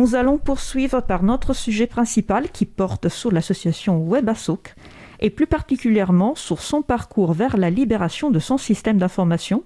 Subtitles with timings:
[0.00, 4.74] nous allons poursuivre par notre sujet principal qui porte sur l'association WebASOC
[5.20, 9.62] et plus particulièrement sur son parcours vers la libération de son système d'information.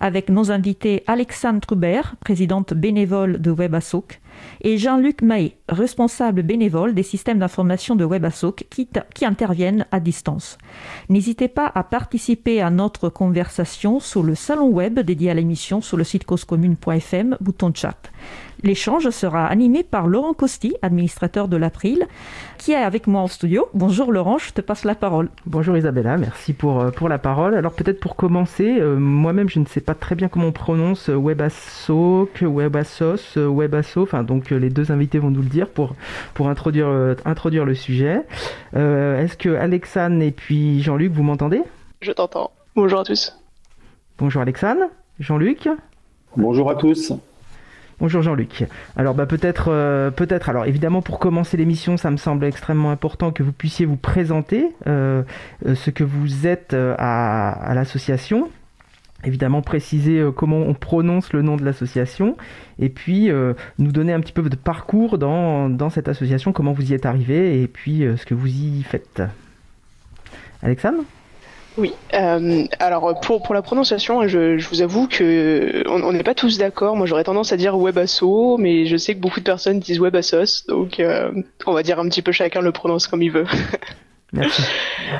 [0.00, 4.20] Avec nos invités Alexandre Trubert, présidente bénévole de WebASOC,
[4.62, 8.88] et Jean-Luc Mahé, responsable bénévole des systèmes d'information de WebASOC qui,
[9.24, 10.58] interviennent à distance.
[11.08, 15.96] N'hésitez pas à participer à notre conversation sur le salon web dédié à l'émission sur
[15.96, 18.10] le site causecommune.fm, bouton chat.
[18.62, 22.06] L'échange sera animé par Laurent Costi, administrateur de l'April,
[22.58, 23.68] qui est avec moi en studio.
[23.72, 25.30] Bonjour Laurent, je te passe la parole.
[25.46, 27.54] Bonjour Isabella, merci pour, euh, la parole.
[27.54, 31.08] Alors peut-être pour commencer, euh, moi-même je ne sais pas très bien comment on prononce
[31.08, 35.94] WebASOC, WebASOS, WebASO, enfin donc les deux invités vont nous le dire pour,
[36.32, 36.88] pour introduire,
[37.26, 38.22] introduire le sujet.
[38.74, 41.62] Est-ce que Alexandre et puis Jean-Luc, vous m'entendez?
[42.00, 42.50] Je t'entends.
[42.74, 43.36] Bonjour à tous.
[44.18, 44.84] Bonjour Alexandre,
[45.18, 45.68] Jean-Luc?
[46.36, 47.12] Bonjour à tous.
[48.00, 48.64] Bonjour Jean-Luc.
[48.96, 50.48] Alors bah peut-être, euh, peut-être.
[50.48, 54.74] Alors évidemment pour commencer l'émission, ça me semble extrêmement important que vous puissiez vous présenter
[54.86, 55.22] euh,
[55.66, 58.48] euh, ce que vous êtes à, l'association.
[59.24, 62.36] Évidemment préciser comment on prononce le nom de l'association
[62.78, 63.30] et puis
[63.78, 67.04] nous donner un petit peu de parcours dans, dans, cette association, comment vous y êtes
[67.04, 69.22] arrivé et puis ce que vous y faites.
[70.62, 71.02] Alexandre?
[71.78, 76.34] Oui, euh, alors pour, pour la prononciation, je, je vous avoue que on n'est pas
[76.34, 76.96] tous d'accord.
[76.96, 80.66] Moi, j'aurais tendance à dire Webasso, mais je sais que beaucoup de personnes disent Webassos,
[80.66, 81.30] donc euh,
[81.66, 83.46] on va dire un petit peu chacun le prononce comme il veut.
[84.32, 84.62] Merci.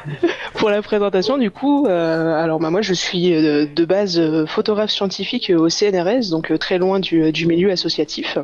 [0.55, 4.91] pour la présentation, du coup, euh, alors bah, moi je suis euh, de base photographe
[4.91, 8.39] scientifique au CNRS, donc très loin du, du milieu associatif.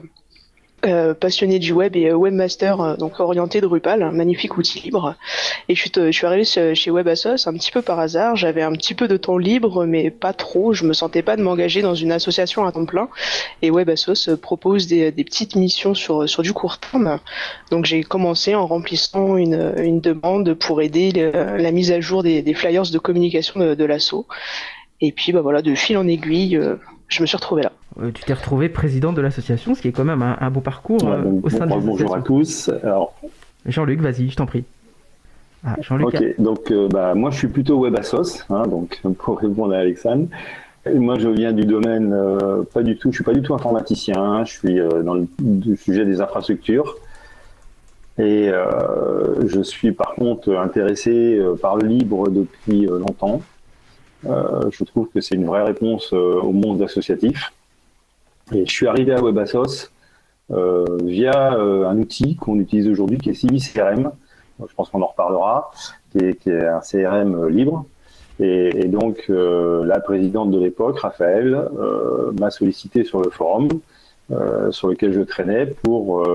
[0.86, 5.16] Euh, passionné du web et euh, webmaster, euh, donc orienté Drupal, un magnifique outil libre.
[5.68, 8.36] Et je suis, je suis arrivé chez WebAssos un petit peu par hasard.
[8.36, 10.74] J'avais un petit peu de temps libre, mais pas trop.
[10.74, 13.08] Je me sentais pas de m'engager dans une association à temps plein.
[13.62, 17.18] Et WebAssos propose des, des, petites missions sur, sur du court terme.
[17.70, 22.42] Donc j'ai commencé en remplissant une, une demande pour aider la mise à jour des,
[22.42, 24.26] des flyers de communication de, de l'asso.
[25.00, 26.60] Et puis bah voilà, de fil en aiguille,
[27.08, 27.72] je me suis retrouvé là.
[28.02, 31.08] Euh, tu t'es retrouvé président de l'association, ce qui est quand même un, beau parcours
[31.08, 31.86] euh, au sein de l'association.
[31.86, 32.70] Bonjour à tous.
[33.64, 34.64] Jean-Luc, vas-y, je t'en prie.
[35.64, 36.08] Ah, Jean-Luc.
[36.08, 40.28] Ok, donc euh, bah, moi je suis plutôt WebAssos, hein, donc pour répondre à Alexandre.
[40.94, 42.14] moi je viens du domaine,
[42.72, 45.26] pas du tout, je suis pas du tout informaticien, je suis dans le,
[45.76, 46.96] sujet des infrastructures.
[48.18, 48.50] Et
[49.46, 53.40] je suis par contre intéressé par le libre depuis longtemps.
[54.24, 57.52] je trouve que c'est une vraie réponse au monde associatif.
[58.54, 59.90] Et je suis arrivé à WebAssos
[60.52, 64.12] euh, via euh, un outil qu'on utilise aujourd'hui qui est CiviCRM.
[64.60, 65.72] Je pense qu'on en reparlera,
[66.12, 67.86] qui est, qui est, un CRM euh, libre.
[68.38, 73.68] Et, et donc, euh, la présidente de l'époque, Raphaël, euh, m'a sollicité sur le forum
[74.70, 76.26] sur lequel je traînais pour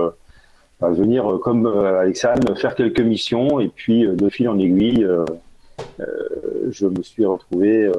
[0.80, 3.60] bah, venir, comme Alexandre, faire quelques missions.
[3.60, 5.06] Et puis, de fil en aiguille,
[6.70, 7.92] je me suis retrouvé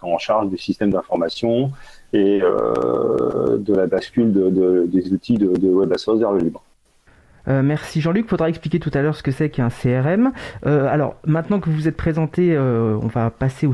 [0.00, 1.70] en charge du système d'information
[2.12, 6.62] et euh, de la bascule des outils de, de WebAssos vers le libre.
[7.48, 8.28] Euh, merci Jean-Luc.
[8.28, 10.32] Faudra expliquer tout à l'heure ce que c'est qu'un CRM.
[10.66, 13.68] Euh, alors, maintenant que vous vous êtes présenté, on va passer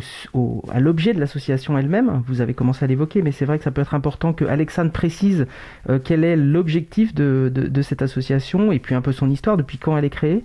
[0.73, 2.23] à l'objet de l'association elle-même.
[2.27, 4.93] Vous avez commencé à l'évoquer, mais c'est vrai que ça peut être important que Alexandre
[4.93, 5.47] précise
[6.05, 10.05] quel est l'objectif de, cette association et puis un peu son histoire, depuis quand elle
[10.05, 10.45] est créée?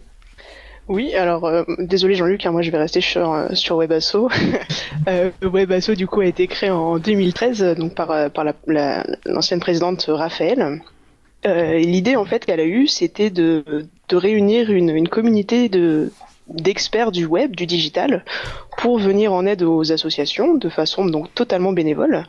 [0.90, 4.28] Oui, alors euh, désolé Jean-Luc, hein, moi je vais rester sur, euh, sur WebAsso.
[5.08, 10.06] euh, WebAsso du coup a été créé en 2013 donc par, euh, par l'ancienne présidente
[10.10, 10.82] Raphaël.
[11.46, 13.64] L'idée en fait qu'elle a eue, c'était de,
[14.10, 16.12] de réunir une, une communauté de
[16.50, 18.26] d'experts du web, du digital,
[18.80, 22.26] pour venir en aide aux associations de façon donc totalement bénévole.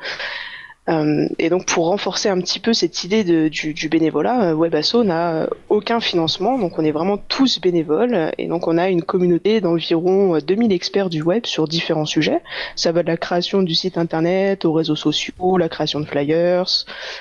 [0.88, 5.48] Euh, et donc pour renforcer un petit peu cette idée du, bénévolat, euh, WebAsso n'a
[5.68, 10.38] aucun financement, donc on est vraiment tous bénévoles, et donc on a une communauté d'environ
[10.38, 12.40] 2000 experts du web sur différents sujets.
[12.76, 16.66] Ça va de la création du site internet aux réseaux sociaux, la création de flyers,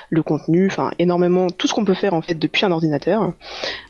[0.08, 3.32] le contenu, enfin énormément, tout ce qu'on peut faire en fait depuis un ordinateur.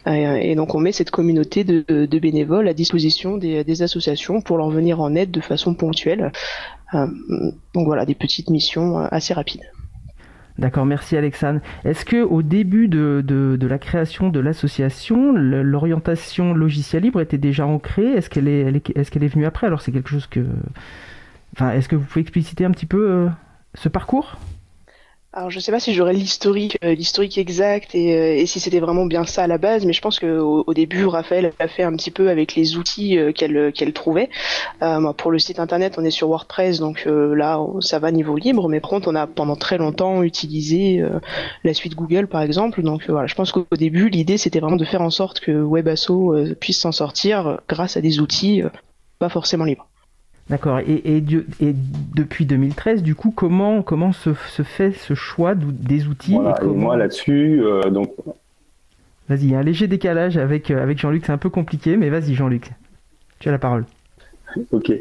[0.06, 4.69] Euh, et donc on met cette communauté de, bénévoles à disposition des, associations pour leur
[4.69, 6.32] venir en aide de façon ponctuelle.
[6.94, 7.06] Euh,
[7.75, 9.62] donc voilà, des petites missions euh, assez rapides.
[10.58, 11.60] D'accord, merci Alexandre.
[11.84, 18.12] Est-ce que au début de, la création de l'association, l'orientation logiciel libre était déjà ancrée?
[18.12, 19.69] Est-ce qu'elle est, est, est venue après?
[19.69, 20.44] Alors c'est quelque chose que,
[21.54, 23.28] enfin, est-ce que vous pouvez expliciter un petit peu euh,
[23.75, 24.37] ce parcours?
[25.32, 28.81] Alors je sais pas si j'aurais l'historique, euh, l'historique exact et, euh, et si c'était
[28.81, 31.85] vraiment bien ça à la base, mais je pense que au, début Raphaël a fait
[31.85, 34.29] un petit peu avec les outils euh, qu'elle qu'elle trouvait.
[35.17, 38.81] pour le site internet, on est sur WordPress, donc là ça va niveau libre, mais
[38.81, 41.03] par contre on a pendant très longtemps utilisé
[41.65, 42.83] la suite Google par exemple.
[42.83, 46.35] Donc voilà, je pense qu'au début l'idée c'était vraiment de faire en sorte que WebAsso
[46.61, 48.62] puisse s'en sortir grâce à des outils
[49.19, 49.89] pas forcément libres.
[50.50, 50.81] D'accord.
[50.81, 51.23] Et,
[52.17, 57.62] depuis 2013, du coup, comment, comment se, fait ce choix des outils et, moi là-dessus,
[57.62, 58.11] euh, donc.
[59.29, 61.97] Vas-y, il y a un léger décalage avec, euh, avec Jean-Luc, c'est un peu compliqué,
[61.97, 62.73] mais vas-y Jean-Luc,
[63.38, 63.85] tu as la parole.
[64.73, 64.93] Ok.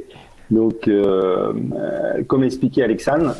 [0.52, 1.52] Donc, euh,
[2.28, 3.36] comme expliqué Alexandre,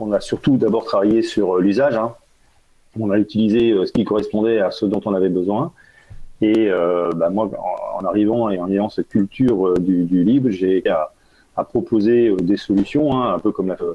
[0.00, 1.94] on a surtout d'abord travaillé sur l'usage.
[1.94, 2.14] Hein.
[2.98, 5.72] On a utilisé ce qui correspondait à ce dont on avait besoin.
[6.40, 6.68] Et
[7.16, 7.50] bah, moi,
[7.96, 11.11] en, arrivant et en ayant cette culture du, du libre, j'ai à
[11.64, 13.94] proposer euh, des solutions, hein, un peu comme la, euh,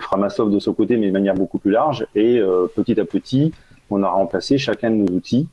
[0.00, 2.06] Framasoft de son côté, mais de manière beaucoup plus large.
[2.14, 3.52] Et euh, petit à petit,
[3.90, 5.48] on a remplacé chacun de nos outils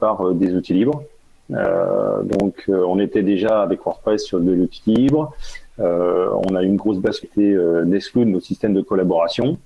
[0.00, 1.02] par des outils libres.
[1.50, 5.34] donc, on était déjà avec WordPress sur de l'outil libre.
[5.78, 9.58] on a une grosse base qui était nos systèmes de collaboration.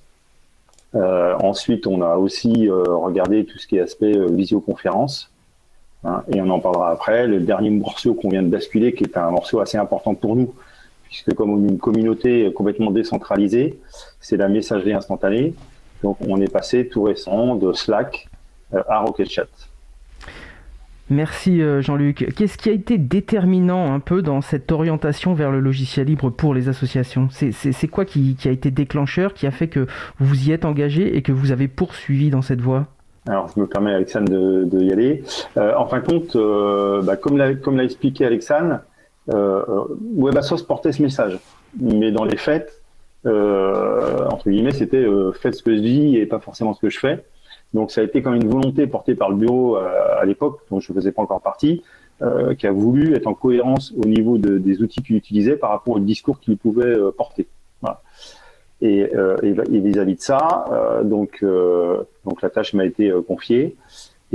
[0.94, 5.30] ensuite, on a aussi regardé tout ce qui est aspect visioconférence.
[6.04, 7.28] Hein, et on en parlera après.
[7.28, 10.52] Le dernier morceau qu'on vient de basculer, qui est un morceau assez important pour nous,
[11.14, 13.78] puisque comme on est une communauté complètement décentralisée,
[14.20, 15.54] c'est la messagerie instantanée.
[16.02, 18.28] Donc on est passé tout récent de Slack
[18.74, 19.46] euh, à RocketChat.
[21.10, 22.34] Merci euh, Jean-Luc.
[22.34, 26.52] Qu'est-ce qui a été déterminant un peu dans cette orientation vers le logiciel libre pour
[26.52, 27.28] les associations?
[27.30, 29.86] C'est quoi qui, a été déclencheur, qui a fait que
[30.18, 32.88] vous y êtes engagé et que vous avez poursuivi dans cette voie?
[33.28, 35.22] Alors, je me permets, Alexandre, de, y aller.
[35.58, 36.36] Euh, en fin de compte,
[37.06, 38.80] bah, comme l'a expliqué Alexandre,
[39.28, 41.38] WebAssos portait ce message.
[41.80, 42.82] Mais dans les faits,
[43.26, 46.90] euh, entre guillemets, c'était euh, faites ce que je dis et pas forcément ce que
[46.90, 47.24] je fais.
[47.72, 50.80] Donc ça a été comme une volonté portée par le bureau euh, à l'époque, dont
[50.80, 51.82] je ne faisais pas encore partie,
[52.22, 55.70] euh, qui a voulu être en cohérence au niveau de, des outils qu'il utilisait par
[55.70, 57.48] rapport au discours qu'il pouvait euh, porter.
[57.80, 58.00] Voilà.
[58.80, 59.10] Et,
[59.42, 60.66] et vis-à-vis de ça,
[61.04, 63.76] donc, donc la tâche m'a été confiée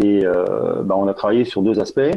[0.02, 2.16] et bah, on a travaillé sur deux aspects.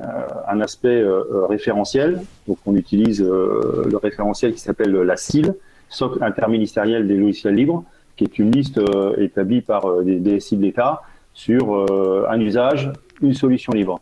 [0.00, 0.04] Euh,
[0.48, 2.22] un aspect euh, euh, référentiel.
[2.48, 5.54] Donc, on utilise le référentiel qui s'appelle la SIL,
[5.90, 7.84] socle interministériel des logiciels libres,
[8.16, 8.80] qui est une liste
[9.18, 11.02] établie par des DSI de l'État
[11.34, 11.86] sur
[12.28, 14.00] un usage, une solution libre.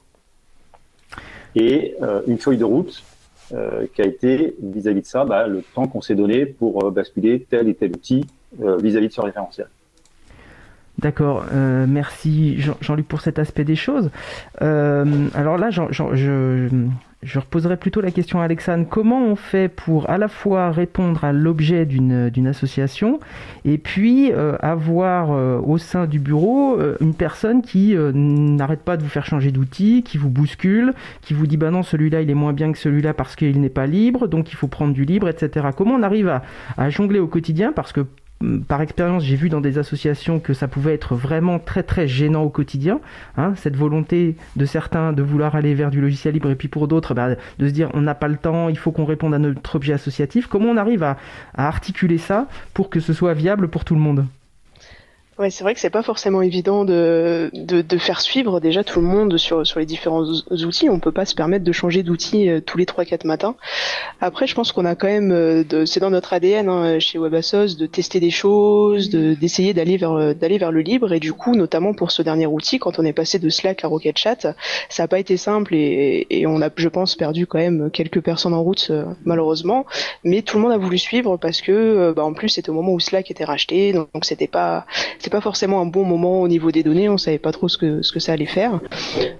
[1.54, 1.96] Et
[2.26, 3.02] une feuille de route
[3.94, 7.68] qui a été vis-à-vis de ça, bah, le temps qu'on s'est donné pour basculer tel
[7.68, 8.26] et tel outil
[8.58, 9.68] vis-à-dire -vis de ce référentiel.
[11.00, 14.10] D'accord, euh, merci Jean-Luc pour cet aspect des choses.
[14.60, 18.86] Euh, alors là, je, je, reposerai plutôt la question à Alexandre.
[18.88, 23.18] Comment on fait pour à la fois répondre à l'objet d'une association
[23.64, 25.30] et puis euh, avoir
[25.66, 30.18] au sein du bureau une personne qui n'arrête pas de vous faire changer d'outil, qui
[30.18, 30.92] vous bouscule,
[31.22, 33.70] qui vous dit bah non celui-là il est moins bien que celui-là parce qu'il n'est
[33.70, 35.68] pas libre, donc il faut prendre du libre, etc.
[35.74, 36.42] Comment on arrive à,
[36.76, 37.72] à jongler au quotidien?
[37.72, 38.04] Parce que
[38.68, 42.42] par expérience, j'ai vu dans des associations que ça pouvait être vraiment très très gênant
[42.42, 43.00] au quotidien.
[43.36, 46.88] Hein, cette volonté de certains de vouloir aller vers du logiciel libre et puis pour
[46.88, 49.38] d'autres bah, de se dire on n'a pas le temps, il faut qu'on réponde à
[49.38, 50.46] notre objet associatif.
[50.46, 51.18] Comment on arrive à
[51.54, 54.26] articuler ça pour que ce soit viable pour tout le monde?
[55.40, 59.00] Ouais, c'est vrai que c'est pas forcément évident de, de, de, faire suivre déjà tout
[59.00, 60.90] le monde sur, sur les différents outils.
[60.90, 63.54] On peut pas se permettre de changer d'outil euh, tous les 3-4 matins.
[64.20, 67.78] Après, je pense qu'on a quand même, euh, c'est dans notre ADN hein, chez WebAssos
[67.78, 71.10] de tester des choses, d'essayer d'aller vers euh, d'aller vers le libre.
[71.14, 73.88] Et du coup, notamment pour ce dernier outil, quand on est passé de Slack à
[73.88, 74.54] RocketChat,
[74.90, 78.20] ça a pas été simple et, et on a, je pense, perdu quand même quelques
[78.20, 78.92] personnes en route
[79.24, 79.86] malheureusement.
[80.22, 82.92] Mais tout le monde a voulu suivre parce que, bah, en plus, c'était au moment
[82.92, 84.84] où Slack était racheté, donc c'était pas
[85.30, 88.02] pas forcément un bon moment au niveau des données, on savait pas trop ce que
[88.02, 88.80] ce que ça allait faire.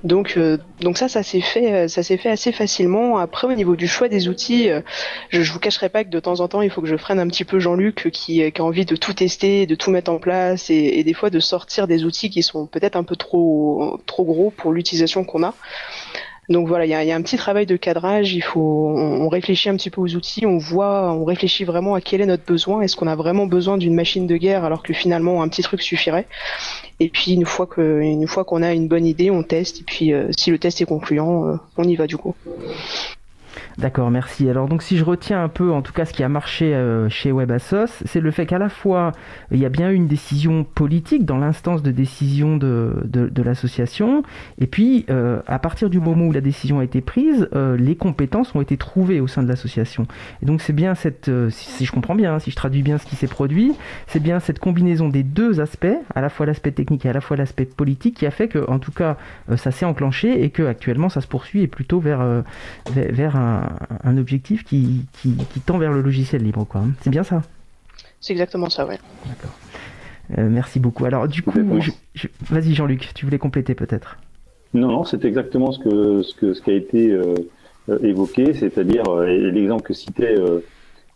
[0.04, 3.18] Donc euh, donc ça ça s'est fait euh, ça s'est fait assez facilement.
[3.18, 4.80] Après au niveau du choix des outils, euh,
[5.28, 7.20] je, je vous cacherai pas que de temps en temps il faut que je freine
[7.20, 10.70] un petit peu Jean-Luc qui, a envie de tout tester, de tout mettre en place
[10.70, 14.24] et, et des fois de sortir des outils qui sont peut-être un peu trop trop
[14.24, 15.54] gros pour l'utilisation qu'on a.
[16.50, 18.34] Donc voilà, il y a, un petit travail de cadrage.
[18.34, 22.00] Il faut, on, réfléchit un petit peu aux outils, on voit, on réfléchit vraiment à
[22.00, 22.80] quel est notre besoin.
[22.82, 25.80] Est-ce qu'on a vraiment besoin d'une machine de guerre alors que finalement un petit truc
[25.80, 26.26] suffirait
[26.98, 29.80] Et puis une fois que, une fois qu'on a une bonne idée, on teste.
[29.80, 32.34] Et puis euh, si le test est concluant, euh, on y va du coup.
[33.80, 34.46] D'accord, merci.
[34.50, 37.08] Alors donc si je retiens un peu en tout cas ce qui a marché euh,
[37.08, 39.12] chez WebAssos, c'est le fait qu'à la fois
[39.52, 44.22] il y a bien eu une décision politique dans l'instance de décision de, de, l'association,
[44.58, 47.96] et puis euh, à partir du moment où la décision a été prise, euh, les
[47.96, 50.06] compétences ont été trouvées au sein de l'association.
[50.42, 53.06] Et donc c'est bien cette, si, je comprends bien, hein, si je traduis bien ce
[53.06, 53.72] qui s'est produit,
[54.08, 57.22] c'est bien cette combinaison des deux aspects, à la fois l'aspect technique et à la
[57.22, 59.16] fois l'aspect politique, qui a fait que en tout cas
[59.56, 62.20] ça s'est enclenché et que actuellement ça se poursuit et plutôt vers,
[62.92, 63.69] vers, vers un
[64.04, 65.06] un, objectif qui,
[65.66, 66.64] tend vers le logiciel libre.
[66.64, 66.82] quoi.
[67.02, 67.42] C'est bien ça
[68.20, 68.94] C'est exactement ça, oui.
[69.26, 69.50] D'accord.
[70.38, 71.04] Euh, merci beaucoup.
[71.04, 71.60] Alors du coup,
[72.50, 74.18] vas-y Jean-Luc, tu voulais compléter peut-être
[74.74, 77.34] Non, non, c'est exactement ce, que, ce, que, ce qui a été euh,
[77.88, 80.36] euh, évoqué, c'est-à-dire l'exemple que citait,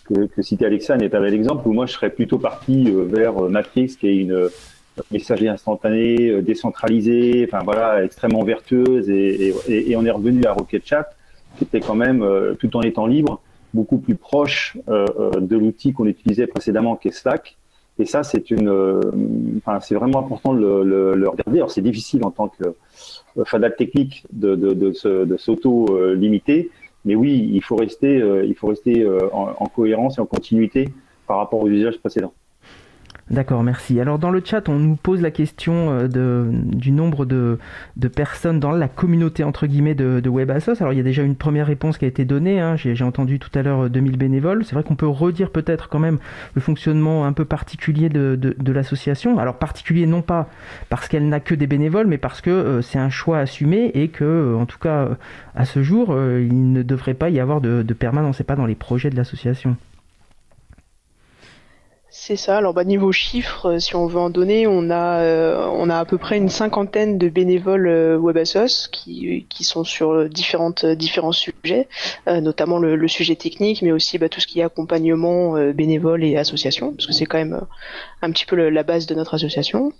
[0.05, 3.35] que, que, citait Alexandre est un bel exemple où moi je serais plutôt parti vers
[3.43, 4.49] Matrix qui est une
[5.11, 10.87] messagerie instantanée, décentralisée, enfin voilà, extrêmement vertueuse et, et, et on est revenu à Rocket
[10.87, 11.09] Chat
[11.57, 13.41] qui était quand même, euh, tout en étant libre,
[13.73, 17.57] beaucoup plus proche euh, euh, de l'outil qu'on utilisait précédemment, qui est Slack.
[17.99, 18.69] Et ça, c'est une,
[19.59, 21.59] enfin, c'est vraiment important de le, le, regarder.
[21.59, 22.75] Alors, c'est difficile en tant que
[23.45, 26.71] fadal technique de, de, de, s'auto-limiter,
[27.05, 30.89] mais oui, il faut rester, il faut rester en cohérence et en continuité
[31.29, 32.33] par rapport aux usages précédents.
[33.31, 33.99] D'accord, merci.
[34.01, 37.59] Alors dans le chat, on nous pose la question euh, du nombre de,
[38.15, 40.81] personnes dans la communauté entre guillemets de, WebAssos.
[40.81, 42.61] Alors il y a déjà une première réponse qui a été donnée.
[42.61, 42.77] Hein.
[42.77, 44.65] J'ai entendu tout à l'heure 2000 euh, bénévoles.
[44.67, 46.19] C'est vrai qu'on peut redire peut-être quand même
[46.55, 49.39] le fonctionnement un peu particulier de, l'association.
[49.39, 50.51] Alors particulier non pas
[50.91, 54.09] parce qu'elle n'a que des bénévoles, mais parce que euh, c'est un choix assumé et
[54.09, 55.09] que, en tout cas
[55.55, 58.37] à ce jour, il ne devrait pas y avoir de, de permanence.
[58.37, 59.77] C'est pas dans les projets de l'association.
[62.17, 62.59] C'est ça.
[62.59, 65.99] Alors bah, niveau chiffres, euh, si on veut en donner, on a euh, on a
[65.99, 71.33] à peu près une cinquantaine de bénévoles euh, WebAssos qui, qui sont sur différentes différents
[71.33, 71.89] sujets,
[72.29, 76.93] notamment le, sujet technique, mais aussi bah, tout ce qui est accompagnement bénévole et association,
[76.93, 77.61] parce que c'est quand même
[78.23, 79.93] un petit peu la base de notre association.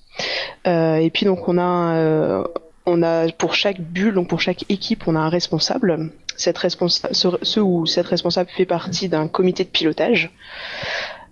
[0.67, 2.45] et puis donc on a
[2.87, 6.11] on a pour chaque bulle, donc pour chaque équipe, on a un responsable.
[6.37, 10.33] Cette responsable, ce ou cette responsable fait partie d'un comité de pilotage.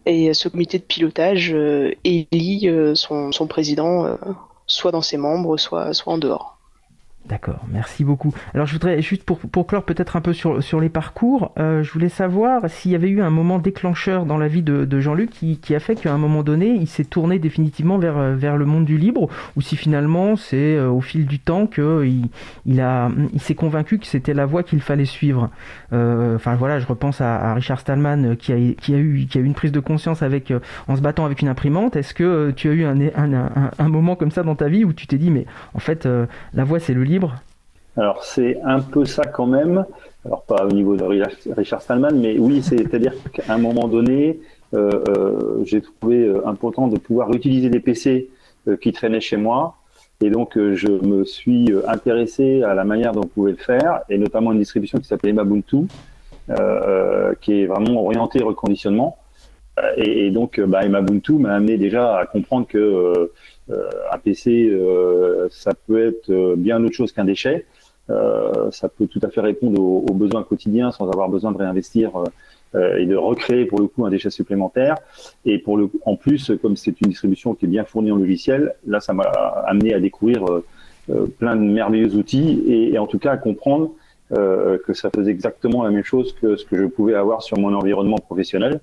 [0.06, 4.16] Et ce comité de pilotage euh, élit euh, son, son président euh,
[4.66, 6.51] soit dans ses membres, soit, soit en dehors.
[7.28, 8.34] D'accord, merci beaucoup.
[8.52, 11.84] Alors je voudrais juste pour, pour clore peut-être un peu sur, sur les parcours, euh,
[11.84, 15.30] je voulais savoir s'il y avait eu un moment déclencheur dans la vie de, Jean-Luc
[15.30, 18.66] qui, qui, a fait qu'à un moment donné, il s'est tourné définitivement vers, vers le
[18.66, 22.28] monde du libre, ou si finalement c'est euh, au fil du temps qu'il
[22.66, 22.82] il
[23.32, 25.50] il s'est convaincu que c'était la voie qu'il fallait suivre.
[25.92, 29.40] Euh, enfin voilà, je repense à, Richard Stallman qui a, qui, a eu, qui a
[29.40, 30.52] eu une prise de conscience avec,
[30.88, 31.94] en se battant avec une imprimante.
[31.94, 32.98] Est-ce que tu as eu un,
[33.78, 36.08] un, moment comme ça dans ta vie où tu t'es dit mais en fait
[36.54, 37.02] la voie c'est le
[37.97, 39.85] alors c'est un peu ça quand même.
[40.25, 44.40] Alors pas au niveau de Richard Stallman, mais oui, c'est-à-dire qu'à un moment donné,
[44.75, 48.31] euh, euh, j'ai trouvé euh, important de pouvoir utiliser des PC
[48.81, 49.76] qui traînaient chez moi.
[50.21, 54.19] Et donc je me suis intéressé à la manière dont on pouvait le faire, et
[54.19, 55.88] notamment une distribution qui s'appelait Mabuntu,
[57.40, 59.19] qui est vraiment orientée reconditionnement.
[59.97, 63.33] Et, et donc bah, Mabuntu m'a amené déjà à comprendre que
[63.71, 64.71] un PC,
[65.50, 67.66] ça peut être bien autre chose qu'un déchet.
[68.11, 72.11] Euh, ça peut tout à fait répondre aux, besoins quotidiens sans avoir besoin de réinvestir
[72.75, 74.97] euh, et de recréer pour le coup un déchet supplémentaire.
[75.45, 78.75] Et pour le, en plus, comme c'est une distribution qui est bien fournie en logiciel,
[78.87, 79.25] là, ça m'a
[79.66, 83.92] amené à découvrir euh, plein de merveilleux outils et, en tout cas à comprendre
[84.31, 87.75] que ça faisait exactement la même chose que ce que je pouvais avoir sur mon
[87.75, 88.81] environnement professionnel.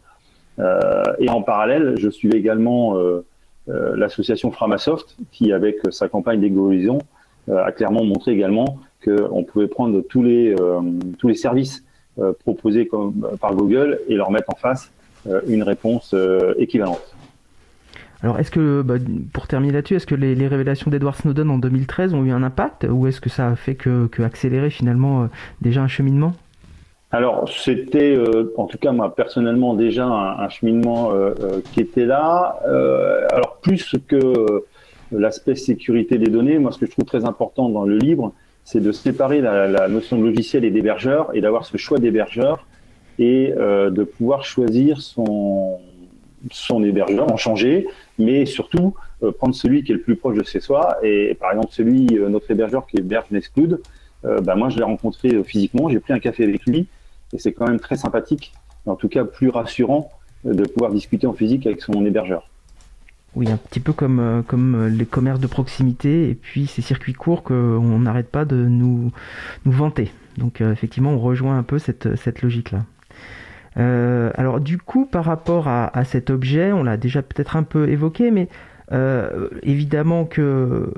[0.59, 2.95] et en parallèle, je suivais également
[3.95, 6.99] l'association Framasoft qui, avec sa campagne d'égoïsation,
[7.51, 10.81] a clairement montré également qu'on pouvait prendre tous les, euh,
[11.17, 11.83] tous les services
[12.19, 14.91] euh, proposés comme, par Google et leur mettre en face
[15.27, 16.15] euh, une réponse
[16.57, 17.15] équivalente.
[18.21, 18.95] Alors, est-ce que, bah,
[19.31, 22.85] pour terminer là-dessus, est-ce que les, révélations d'Edward Snowden en 2013 ont eu un impact
[22.89, 25.29] ou est-ce que ça a fait que, que accélérer finalement
[25.61, 26.33] déjà un cheminement?
[27.11, 28.21] Alors, c'était,
[28.57, 31.13] en tout cas, moi, personnellement, déjà un, cheminement
[31.71, 32.59] qui était là.
[33.31, 34.63] alors, plus que
[35.11, 38.81] l'aspect sécurité des données, moi, ce que je trouve très important dans le livre, c'est
[38.81, 42.67] de séparer la, notion de logiciel et d'hébergeur et d'avoir ce choix d'hébergeur
[43.17, 45.79] et euh, de pouvoir choisir son,
[46.51, 47.87] son hébergeur, en changer,
[48.17, 50.97] mais surtout euh, prendre celui qui est le plus proche de chez soi.
[51.03, 53.81] Et par exemple, celui, euh, notre hébergeur qui héberge Nextcloud,
[54.21, 56.87] bah, moi je l'ai rencontré physiquement, j'ai pris un café avec lui
[57.31, 58.51] et c'est quand même très sympathique,
[58.85, 60.09] en tout cas plus rassurant
[60.43, 62.49] de pouvoir discuter en physique avec son hébergeur.
[63.35, 66.81] Oui, un petit peu comme, euh, comme euh, les commerces de proximité et puis ces
[66.81, 69.11] circuits courts qu'on n'arrête pas de nous,
[69.65, 70.11] nous vanter.
[70.37, 72.85] Donc effectivement, on rejoint un peu cette, cette logique-là.
[73.75, 78.31] alors du coup, par rapport à, cet objet, on l'a déjà peut-être un peu évoqué,
[78.31, 78.47] mais
[79.63, 80.93] évidemment que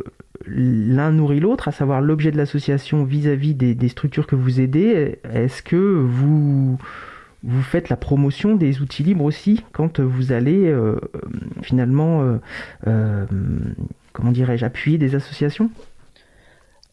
[0.45, 5.17] l'un nourrit l'autre, à savoir l'objet de l'association vis-à-vis des, structures que vous aidez.
[5.33, 6.77] Est-ce que vous,
[7.43, 10.99] vous faites la promotion des outils libres aussi quand vous allez euh,
[11.61, 12.37] finalement, euh,
[12.87, 13.25] euh,
[14.13, 15.71] comment dirais-je, appuyer des associations?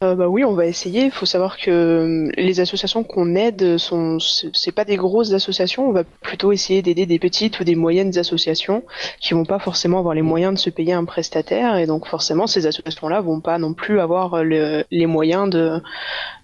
[0.05, 1.07] Euh, bah oui, on va essayer.
[1.07, 5.89] Il faut savoir que euh, les associations qu'on aide sont, c'est pas des grosses associations.
[5.89, 8.85] On va plutôt essayer d'aider des petites ou des moyennes associations
[9.21, 12.47] qui vont pas forcément avoir les moyens de se payer un prestataire et donc forcément
[12.47, 15.83] ces associations-là vont pas non plus avoir les moyens de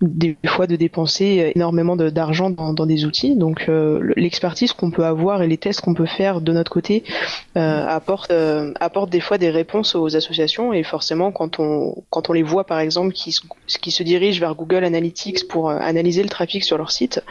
[0.01, 3.37] des fois de dépenser énormément d'argent dans, des outils.
[3.37, 7.05] Donc euh, l'expertise qu'on peut avoir et les tests qu'on peut faire de notre côté
[7.57, 8.33] euh, apportent
[8.81, 12.65] apportent des fois des réponses aux associations et forcément quand on quand on les voit
[12.65, 13.33] par exemple qui
[13.67, 17.23] qui se dirigent vers Google Analytics pour euh, analyser le trafic sur leur site,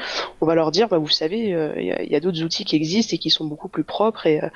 [0.42, 3.16] on va leur dire, bah, vous savez, euh, il y a, d'autres outils qui existent
[3.16, 4.48] et qui sont beaucoup plus propres et, euh,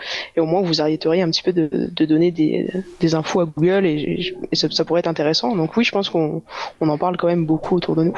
[0.41, 4.85] au moins vous arrêteriez un petit peu de, donner des, infos à Google et, ça,
[4.85, 5.55] pourrait être intéressant.
[5.55, 6.41] Donc oui, je pense qu'on
[6.79, 8.13] en parle quand même beaucoup autour de nous.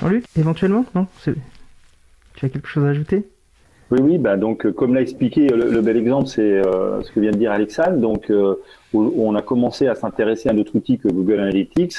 [0.00, 1.06] Jean-Luc, éventuellement Non?
[1.24, 3.24] Tu as quelque chose à ajouter?
[3.90, 7.36] Oui, oui, bah donc comme l'a expliqué, le, bel exemple, c'est ce que vient de
[7.36, 7.98] dire Alexandre.
[7.98, 8.32] Donc,
[8.92, 11.96] où on a commencé à s'intéresser à notre outil que Google Analytics.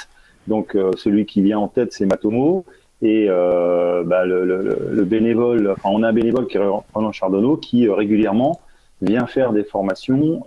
[0.48, 2.66] Donc euh, celui qui vient en tête, c'est Matomo.
[3.02, 6.62] Et euh, bah, le, le, le, bénévole, enfin, on a un bénévole qui est
[6.94, 8.62] Roland Chardonnot qui euh, régulièrement
[9.02, 10.44] vient faire des formations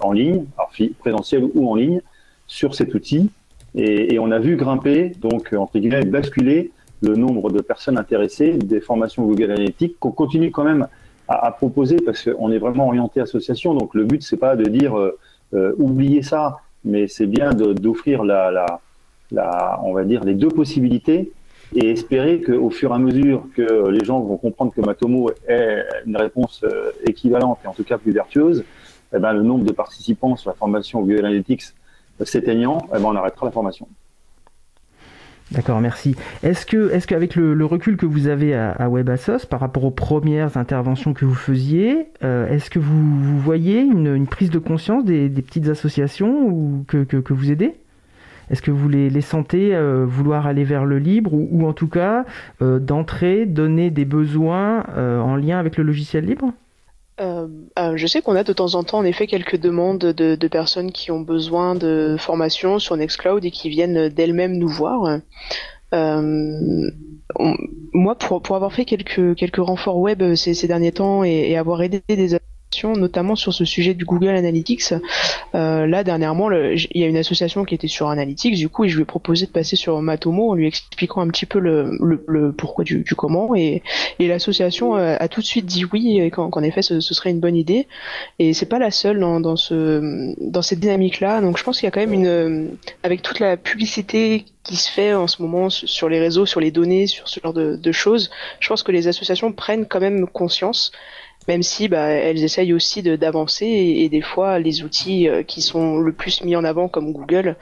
[0.00, 2.00] en ligne, alors présentielles ou en ligne,
[2.46, 3.30] sur cet outil.
[3.74, 6.70] Et, et, on a vu grimper, donc entre guillemets, basculer
[7.02, 10.86] le nombre de personnes intéressées des formations Google Analytics qu'on continue quand même
[11.26, 13.74] à, à proposer parce qu'on est vraiment orienté association.
[13.74, 15.18] Donc le but c'est pas de dire euh,
[15.52, 18.80] oublier ça, mais c'est bien d'offrir la, la,
[19.30, 21.32] la, on va dire, les deux possibilités
[21.74, 25.84] et espérer qu'au fur et à mesure que les gens vont comprendre que Matomo est
[26.06, 28.64] une réponse euh, équivalente et en tout cas plus vertueuse,
[29.14, 31.74] eh ben, le nombre de participants sur la formation Google Analytics
[32.24, 33.86] s'éteignant, eh ben, on arrêtera la formation.
[35.50, 36.14] D'accord, merci.
[36.42, 40.58] Est-ce que, est-ce qu'avec le, recul que vous avez à, WebAssos par rapport aux premières
[40.58, 45.68] interventions que vous faisiez, euh, est-ce que vous, voyez une, prise de conscience des, petites
[45.68, 47.74] associations ou que, que, vous aidez?
[48.50, 51.88] Est-ce que vous les, les sentez euh, vouloir aller vers le libre ou, en tout
[51.88, 52.26] cas
[52.60, 56.52] euh, d'entrer, donner des besoins en lien avec le logiciel libre?
[57.20, 57.48] Euh,
[57.78, 60.92] euh, je sais qu'on a de temps en temps en effet quelques demandes de, personnes
[60.92, 65.20] qui ont besoin de formation sur Nextcloud et qui viennent d'elles-mêmes nous voir.
[65.94, 66.90] Euh,
[67.92, 72.02] moi, pour, pour avoir fait quelques, quelques renforts web ces, derniers temps et avoir aidé
[72.08, 72.34] des
[72.84, 74.94] notamment sur ce sujet du Google Analytics.
[75.54, 78.88] Euh, là, dernièrement, il y a une association qui était sur Analytics, du coup, et
[78.88, 81.98] je lui ai proposé de passer sur Matomo en lui expliquant un petit peu le,
[82.26, 83.82] le, pourquoi du, du, comment, et,
[84.18, 87.56] et l'association a, tout de suite dit oui, qu'en effet, ce, ce, serait une bonne
[87.56, 87.86] idée.
[88.38, 91.40] Et c'est pas la seule dans, dans, ce, dans cette dynamique-là.
[91.40, 94.90] Donc, je pense qu'il y a quand même une, avec toute la publicité qui se
[94.90, 97.92] fait en ce moment sur les réseaux, sur les données, sur ce genre de, de
[97.92, 100.92] choses, je pense que les associations prennent quand même conscience
[101.48, 105.98] même si bah, elles essayent aussi d'avancer et, des fois les outils euh, qui sont
[105.98, 107.56] le plus mis en avant comme Google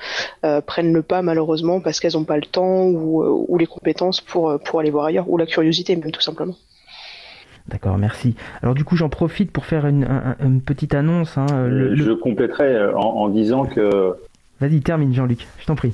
[0.44, 3.66] euh, prennent le pas malheureusement parce qu'elles n'ont pas le temps ou, euh, ou, les
[3.66, 6.54] compétences pour, pour aller voir ailleurs ou la curiosité même tout simplement.
[7.68, 8.36] D'accord, merci.
[8.62, 10.06] Alors du coup, j'en profite pour faire une,
[10.38, 11.36] une petite annonce.
[11.36, 14.14] Hein, Je compléterai en, disant que...
[14.60, 15.92] Vas-y, termine Jean-Luc, je t'en prie.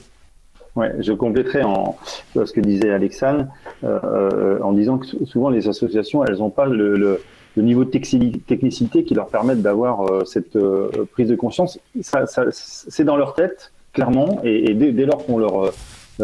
[0.76, 1.96] Ouais, je compléterai en
[2.34, 3.46] ce que disait Alexandre
[3.82, 7.22] en disant que souvent les associations, elles n'ont pas le, le
[7.60, 11.78] niveau de technicité qui leur permettent d'avoir euh, cette euh, prise de conscience.
[12.00, 15.70] Ça, ça, c'est dans leur tête, clairement, et, et dès, dès, lors qu'on leur euh,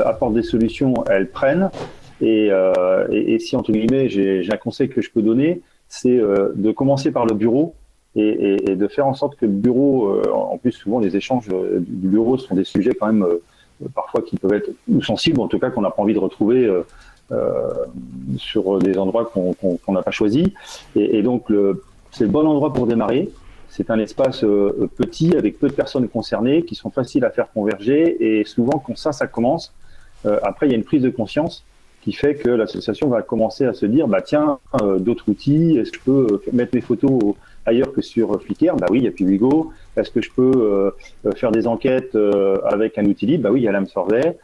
[0.04, 1.70] apporte des solutions, elles prennent.
[2.20, 2.50] Et,
[3.12, 7.12] et, et si, entre guillemets, j'ai, un conseil que je peux donner, c'est de commencer
[7.12, 7.74] par le bureau
[8.16, 12.36] et, de faire en sorte que le bureau, en plus, souvent, les échanges du bureau
[12.36, 13.24] sont des sujets quand même
[13.94, 16.64] parfois qui peuvent être ou sensibles, en tout cas qu'on n'a pas envie de retrouver
[16.64, 16.82] euh,
[18.36, 20.48] sur des endroits qu'on n'a pas choisis.
[20.96, 21.50] Et, et donc,
[22.10, 23.30] c'est le bon endroit pour démarrer.
[23.68, 27.50] C'est un espace euh, petit avec peu de personnes concernées qui sont faciles à faire
[27.52, 28.16] converger.
[28.40, 29.72] Et souvent, quand ça, ça commence,
[30.26, 31.64] euh, après, il y a une prise de conscience
[32.02, 34.60] qui fait que l'association va commencer à se dire bah tiens
[35.00, 37.34] d'autres outils est-ce que je peux mettre mes photos
[37.66, 38.76] ailleurs que sur Flickr?
[38.76, 40.92] Bah oui il y a Piwigo est-ce que je peux
[41.34, 42.16] faire des enquêtes
[42.64, 43.42] avec un outil libre?
[43.42, 44.38] Bah oui il y a l'AMSurvey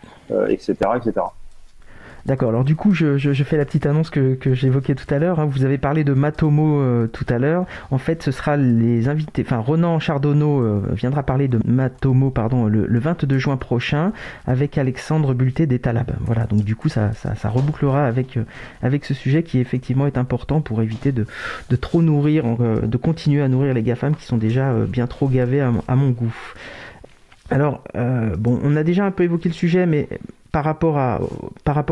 [0.49, 1.13] etc etc
[2.27, 2.49] D'accord.
[2.49, 5.41] Alors du coup, je, fais la petite annonce que, j'évoquais tout à l'heure.
[5.41, 5.45] Hein.
[5.45, 7.67] Vous avez parlé de Matomo euh, tout à l'heure.
[7.91, 9.43] En fait, ce sera les invités.
[9.45, 14.13] Enfin, Ronan Chardonneau euh, viendra parler de Matomo, pardon, le, 22 juin prochain
[14.47, 15.81] avec Alexandre Bulté des.
[16.21, 16.47] Voilà.
[16.47, 18.45] Donc du coup, ça, ça, rebouclera avec euh,
[18.81, 21.27] avec ce sujet qui effectivement est important pour éviter de,
[21.77, 22.45] trop nourrir,
[22.83, 26.35] de continuer à nourrir les GAFAM qui sont déjà bien trop gavés à, mon goût.
[27.51, 27.85] Alors,
[28.39, 30.09] bon, on a déjà un peu évoqué le sujet, mais
[30.55, 30.99] par rapport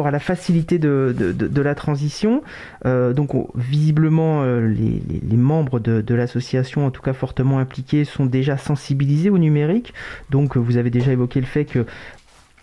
[0.07, 2.44] à, la facilité de, la transition.
[2.87, 8.57] Euh, donc visiblement, euh, les, membres de, l'association, en tout cas fortement impliqués, sont déjà
[8.57, 9.92] sensibilisés au numérique.
[10.31, 11.87] Donc vous avez déjà évoqué le fait que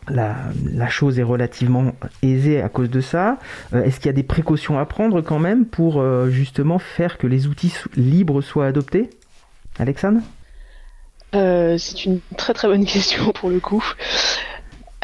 [0.07, 1.91] la, chose est relativement
[2.23, 3.37] aisée à cause de ça.
[3.73, 7.27] Euh, est-ce qu'il y a des précautions à prendre quand même pour justement faire que
[7.27, 9.09] les outils libres soient adoptés?
[9.79, 10.21] Alexandre?
[11.33, 13.83] C'est une très très bonne question pour le coup.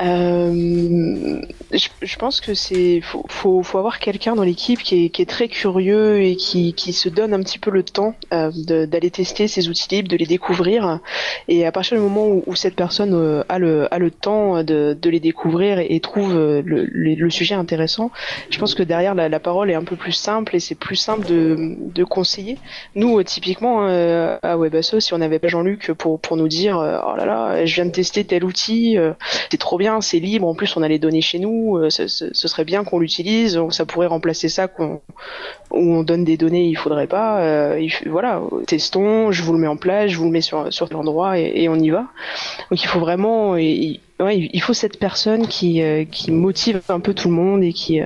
[0.01, 5.09] Euh, je, je, pense que c'est faut, faut, faut avoir quelqu'un dans l'équipe qui est,
[5.09, 8.51] qui est, très curieux et qui, qui, se donne un petit peu le temps euh,
[8.85, 10.99] d'aller tester ces outils libres, de les découvrir.
[11.47, 14.63] Et à partir du moment où, où cette personne euh, a, le, a le temps
[14.63, 18.11] de, de les découvrir et, trouve euh, le, le, sujet intéressant,
[18.49, 20.97] je pense que derrière la, la, parole est un peu plus simple et c'est plus
[20.97, 22.57] simple de, de conseiller.
[22.95, 27.25] Nous, typiquement à Webasso, si on n'avait pas Jean-Luc pour, pour nous dire oh là
[27.25, 28.97] là, je viens de tester tel outil,
[29.49, 30.47] c'est trop bien c'est libre.
[30.47, 31.77] En plus, on a les données chez nous.
[31.77, 33.59] Euh, ce, serait bien qu'on l'utilise.
[33.69, 35.01] Ça pourrait remplacer ça qu'on
[35.71, 37.39] où on donne des données, il faudrait pas.
[37.41, 39.31] Euh, voilà, testons.
[39.31, 41.75] Je vous le mets en place, je vous le mets sur sur l'endroit et, on
[41.75, 42.05] y va.
[42.69, 43.99] Donc il faut vraiment, il,
[44.61, 48.01] faut cette personne qui euh, qui motive un peu tout le monde et qui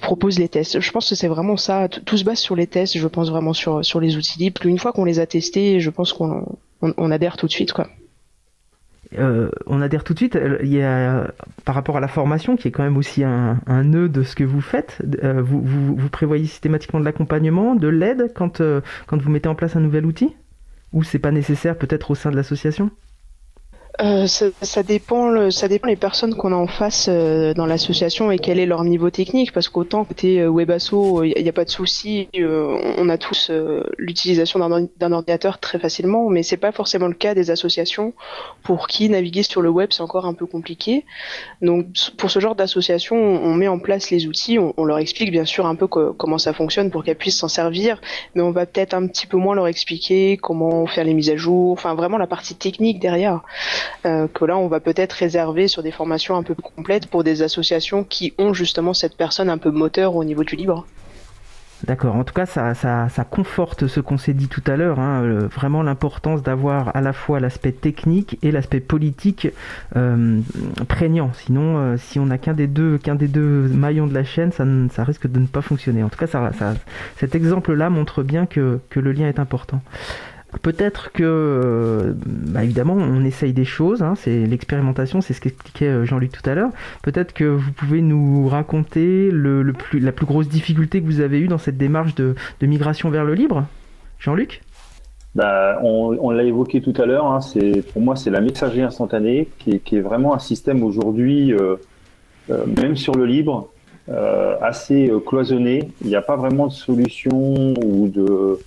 [0.00, 0.80] propose les tests.
[0.80, 1.88] Je pense que c'est vraiment ça.
[1.88, 2.96] Tout se base sur les tests.
[2.96, 4.64] Je pense vraiment sur les outils libres.
[4.64, 6.46] Une fois qu'on les a testés, je pense qu'on
[6.82, 7.88] on adhère tout de suite, quoi.
[9.18, 10.36] Euh, on adhère tout de suite.
[10.36, 11.26] Euh,
[11.64, 14.44] par rapport à la formation, qui est quand même aussi un, nœud de ce que
[14.44, 19.76] vous faites, euh, vous, prévoyez systématiquement de l'accompagnement, de l'aide quand vous mettez en place
[19.76, 20.34] un nouvel outil?
[20.92, 22.90] Ou c'est pas nécessaire peut-être au sein de l'association?
[24.02, 28.38] Euh, ça, dépend, ça dépend les personnes qu'on a en face euh, dans l'association et
[28.38, 29.52] quel est leur niveau technique.
[29.52, 33.50] Parce qu'autant côté euh, Webasso, il n'y a, pas de souci, on a tous
[33.98, 38.14] l'utilisation d'un ordinateur très facilement, mais c'est pas forcément le cas des associations
[38.62, 41.04] pour qui naviguer sur le web c'est encore un peu compliqué.
[41.60, 41.86] Donc
[42.16, 45.66] pour ce genre d'association, on met en place les outils, on, leur explique bien sûr
[45.66, 48.00] un peu comment ça fonctionne pour qu'elles puissent s'en servir,
[48.34, 51.36] mais on va peut-être un petit peu moins leur expliquer comment faire les mises à
[51.36, 53.42] jour, enfin vraiment la partie technique derrière.
[54.06, 57.24] Euh, que là on va peut-être réserver sur des formations un peu plus complètes pour
[57.24, 60.86] des associations qui ont justement cette personne un peu moteur au niveau du libre.
[61.84, 65.22] D'accord, en tout cas ça, ça, conforte ce qu'on s'est dit tout à l'heure, hein,
[65.46, 69.48] vraiment l'importance d'avoir à la fois l'aspect technique et l'aspect politique
[69.96, 70.40] euh,
[70.88, 71.30] prégnant.
[71.32, 74.52] Sinon, euh, si on n'a qu'un des, deux, qu'un des deux maillons de la chaîne,
[74.52, 76.02] ça, ça, risque de ne pas fonctionner.
[76.02, 76.50] En tout cas, ça,
[77.16, 79.80] cet exemple-là montre bien que le lien est important.
[80.62, 85.86] Peut-être que, euh, bah, évidemment, on essaye des choses, hein, c'est l'expérimentation, c'est ce qu'expliquait
[85.86, 86.70] euh, Jean-Luc tout à l'heure.
[87.02, 91.38] Peut-être que vous pouvez nous raconter le, plus, la plus grosse difficulté que vous avez
[91.38, 93.64] eue dans cette démarche de, migration vers le libre
[94.18, 94.62] Jean-Luc?
[95.36, 97.38] Bah, on, l'a évoqué tout à l'heure, hein,
[97.92, 101.76] pour moi c'est la messagerie instantanée qui est, vraiment un système aujourd'hui, euh,
[102.48, 103.68] même sur le libre,
[104.60, 105.88] assez cloisonné.
[106.02, 108.58] Il n'y a pas vraiment de solution ou de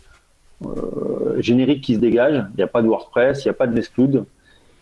[1.40, 2.46] générique qui se dégage.
[2.54, 4.26] Il n'y a pas de WordPress, il n'y a pas de Nextcloud.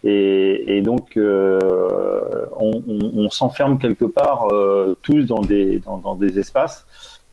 [0.03, 1.59] Et, donc, euh,
[2.57, 6.85] on, s'enferme quelque part euh, tous dans des, espaces.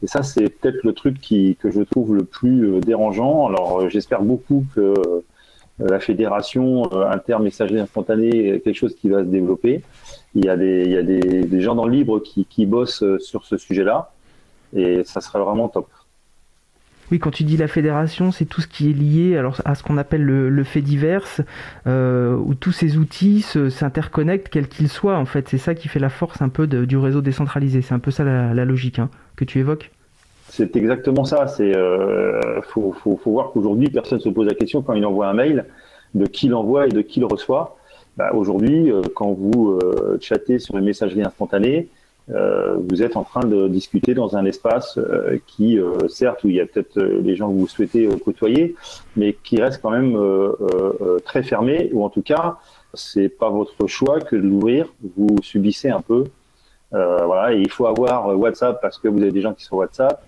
[0.02, 3.46] Et ça, c'est peut-être le truc que je trouve le plus dérangeant.
[3.46, 4.94] Alors, j'espère beaucoup que
[5.78, 9.82] la fédération intermessagerie instantanée est quelque chose qui va se développer.
[10.34, 14.12] Il y a des gens dans le libre qui, qui bossent sur ce sujet-là.
[14.76, 15.88] Et ça serait vraiment top.
[17.10, 19.82] Oui, quand tu dis la fédération, c'est tout ce qui est lié alors, à ce
[19.82, 21.24] qu'on appelle le, fait divers,
[21.86, 25.16] euh, où tous ces outils s'interconnectent, quels qu'ils soient.
[25.16, 27.82] En fait, c'est ça qui fait la force un peu du réseau décentralisé.
[27.82, 29.90] C'est un peu ça la, logique hein, que tu évoques.
[30.48, 31.46] C'est exactement ça.
[31.46, 32.94] C'est euh, faut,
[33.26, 35.66] voir qu'aujourd'hui, personne se pose la question quand il envoie un mail
[36.14, 37.76] de qui l'envoie et de qui le reçoit.
[38.16, 41.88] Bah, aujourd'hui, euh, quand vous euh, chattez sur une messagerie instantanée,
[42.30, 46.48] euh, vous êtes en train de discuter dans un espace euh, qui, euh, certes, où
[46.48, 48.74] il y a peut-être les gens que vous souhaitez côtoyer,
[49.16, 50.18] mais qui reste quand même
[51.24, 52.58] très fermé, ou en tout cas,
[52.94, 54.86] c'est pas votre choix que de l'ouvrir.
[55.16, 56.24] Vous subissez un peu.
[56.90, 60.22] voilà, et il faut avoir WhatsApp parce que vous avez des gens qui sont WhatsApp,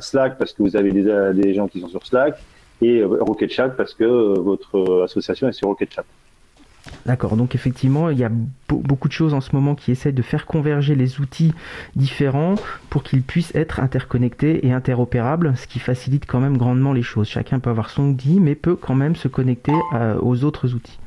[0.00, 2.38] Slack parce que vous avez des, des gens qui sont sur Slack,
[2.82, 4.04] et Rocket Chat parce que
[4.38, 6.04] votre association est sur Rocket Chat.
[7.06, 8.30] D'accord, donc effectivement, il y a
[8.68, 11.52] beaucoup de choses en ce moment qui essaient de faire converger les outils
[11.96, 12.56] différents
[12.90, 17.28] pour qu'ils puissent être interconnectés et interopérables, ce qui facilite quand même grandement les choses.
[17.28, 20.98] Chacun peut avoir son outil, mais peut quand même se connecter euh, aux autres outils.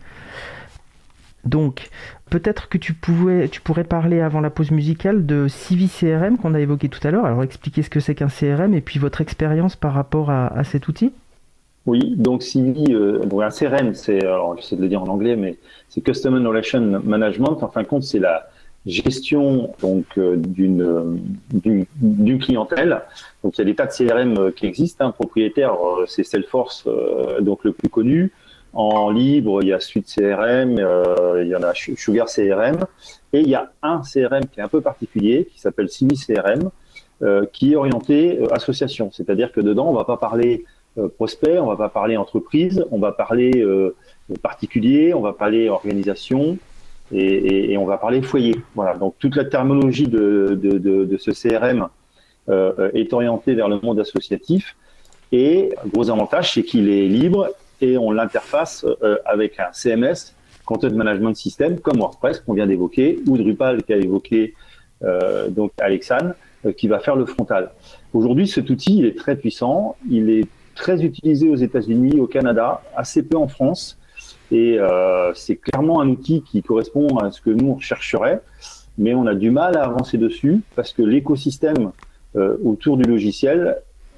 [1.46, 1.90] Donc,
[2.30, 6.90] peut-être que tu, pourrais parler avant la pause musicale de Civi CRM qu'on a évoqué
[6.90, 7.26] tout à l'heure.
[7.26, 10.88] Alors, expliquer ce que c'est qu'un CRM et puis votre expérience par rapport à cet
[10.88, 11.12] outil?
[11.86, 15.58] Oui, donc Civi, euh, un CRM, c'est, alors j'essaie de le dire en anglais, mais
[15.89, 17.62] c'est Customer Relation Management.
[17.62, 18.48] En fin de compte, c'est la
[18.86, 21.19] gestion donc euh, d'une,
[21.52, 23.02] d'une, clientèle.
[23.43, 25.08] Donc il y a des tas de CRM euh, qui existent.
[25.08, 25.12] Hein.
[25.12, 26.88] Propriétaire, euh, c'est Salesforce,
[27.41, 28.32] donc le plus connu.
[28.74, 30.80] En libre, il y a Suite CRM,
[31.39, 32.86] il y en a Sugar CRM,
[33.32, 36.72] et il y a un CRM qui est un peu particulier, qui s'appelle Civi CRM,
[37.52, 39.12] qui est orienté association.
[39.12, 40.83] C'est-à-dire que dedans, on va pas parler euh,
[41.18, 43.96] prospect, on va pas parler entreprise, on va parler euh,
[44.42, 46.58] particulier, on va parler organisation
[47.12, 48.56] et, on va parler foyer.
[48.76, 48.96] Voilà.
[48.96, 51.88] Donc toute la terminologie de, ce CRM
[52.50, 54.76] euh, est orientée vers le monde associatif.
[55.32, 57.50] Et gros avantage, c'est qu'il est libre
[57.82, 58.86] et on l'interface
[59.26, 64.54] avec un CMS, Content Management System, comme WordPress qu'on vient d'évoquer, ou Drupal qu'a évoqué
[65.50, 66.36] donc Alexandre,
[66.78, 67.72] qui va faire le frontal.
[68.14, 72.82] Aujourd'hui, cet outil il est très puissant, il est très utilisé aux États-Unis, au Canada,
[72.96, 73.98] assez peu en France.
[74.52, 78.42] Et euh, c'est clairement un outil qui correspond à ce que nous on rechercherait,
[78.98, 81.92] mais on a du mal à avancer dessus parce que l'écosystème
[82.36, 83.78] euh, autour du logiciel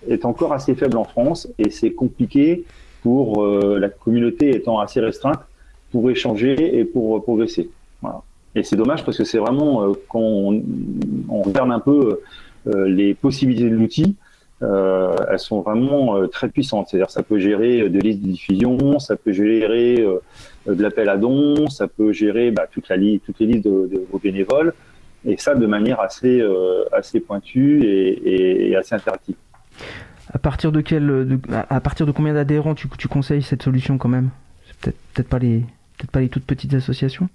[0.10, 2.66] est encore assez faible en France et c'est compliqué
[3.02, 5.40] pour euh, la communauté étant assez restreinte
[5.92, 7.70] pour échanger et pour progresser.
[8.02, 8.22] Voilà.
[8.56, 10.62] Et c'est dommage parce que c'est vraiment quand on,
[11.30, 12.20] on, regarde un peu
[12.66, 14.16] les possibilités de l'outil,
[14.62, 16.88] euh, elles sont vraiment euh, très puissantes.
[16.90, 20.06] C'est-à-dire ça peut gérer euh, des listes de diffusion, ça peut gérer
[20.68, 24.20] de l'appel à dons, ça peut gérer bah, toute la toutes les listes de, vos
[24.20, 24.74] bénévoles,
[25.26, 26.42] et ça de manière assez,
[26.92, 29.36] assez pointue et, assez interactive.
[30.34, 34.10] À partir de quel, à partir de combien d'adhérents tu, tu, conseilles cette solution quand
[34.10, 34.30] même?
[34.82, 35.60] Peut-être peut-être pas les
[35.98, 37.30] peut-être pas les toutes petites associations?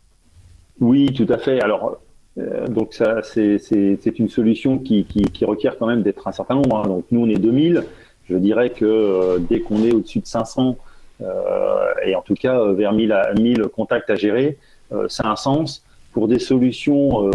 [0.80, 1.60] Oui, tout à fait.
[1.60, 2.00] Alors
[2.36, 6.76] donc ça, c'est une solution qui, qui, requiert quand même d'être un certain nombre.
[6.78, 6.88] Hein.
[6.88, 7.84] Donc nous, on est 2000.
[8.28, 10.76] Je dirais que euh, dès qu'on est au-dessus de 500,
[11.22, 11.26] euh,
[12.04, 14.58] et en tout cas vers 1000, à, 1000 contacts à gérer,
[15.08, 15.84] ça a un sens.
[16.12, 17.30] Pour des solutions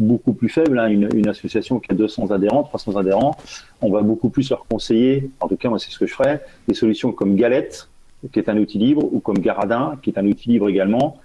[0.00, 3.36] beaucoup plus faibles, hein, une, une, association qui a 200 adhérents, 300 adhérents,
[3.80, 6.44] on va beaucoup plus leur conseiller, en tout cas moi c'est ce que je ferais,
[6.66, 7.88] des solutions comme Galette,
[8.32, 11.18] qui est un outil libre, ou comme Garadin, qui est un outil libre également,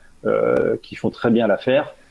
[0.84, 2.03] qui font très bien l'affaire euh,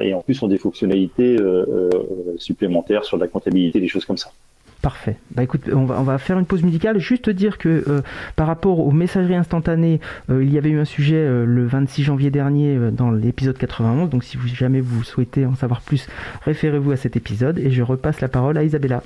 [0.00, 1.90] et en plus ont des fonctionnalités euh, euh,
[2.38, 4.30] supplémentaires sur la comptabilité, des choses comme ça.
[4.82, 5.16] Parfait.
[5.32, 6.98] Bah écoute, on va, on va faire une pause musicale.
[6.98, 8.02] Juste dire que
[8.36, 12.78] par rapport aux messageries instantanées, il y avait eu un sujet le 26 janvier dernier
[12.92, 14.10] dans l'épisode 91.
[14.10, 16.06] Donc si vous, jamais vous souhaitez en savoir plus,
[16.44, 17.58] référez-vous à cet épisode.
[17.58, 19.02] Et je repasse la parole à Isabella.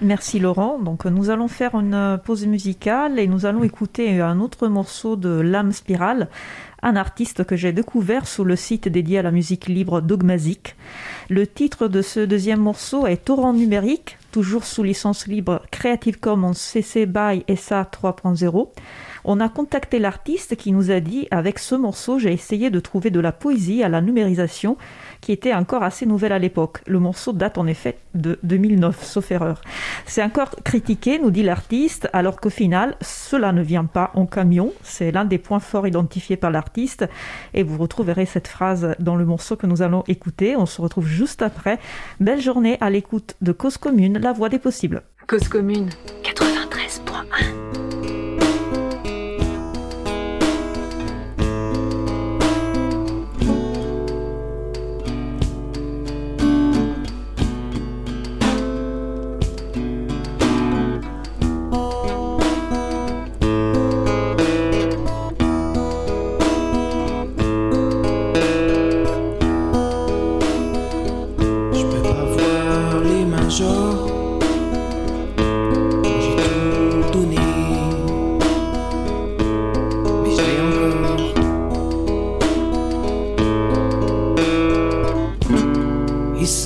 [0.00, 0.78] Merci Laurent.
[0.78, 5.28] Donc nous allons faire une pause musicale et nous allons écouter un autre morceau de
[5.28, 6.28] L'âme spirale
[6.82, 10.76] un artiste que j'ai découvert sur le site dédié à la musique libre Dogmazic.
[11.28, 16.52] Le titre de ce deuxième morceau est Torrent numérique, toujours sous licence libre Creative Commons
[16.52, 18.68] CC BY SA 3.0.
[19.24, 23.10] On a contacté l'artiste qui nous a dit avec ce morceau, j'ai essayé de trouver
[23.10, 24.76] de la poésie à la numérisation
[25.20, 26.78] qui était encore assez nouvelle à l'époque.
[26.86, 29.60] Le morceau date en effet de 2009, sauf erreur.
[30.06, 34.72] C'est encore critiqué, nous dit l'artiste, alors qu'au final, cela ne vient pas en camion.
[34.82, 37.06] C'est l'un des points forts identifiés par l'artiste.
[37.54, 40.56] Et vous retrouverez cette phrase dans le morceau que nous allons écouter.
[40.56, 41.78] On se retrouve juste après.
[42.20, 45.02] Belle journée à l'écoute de Cause Commune, la voix des possibles.
[45.26, 45.90] Cause Commune
[46.24, 47.67] 93.1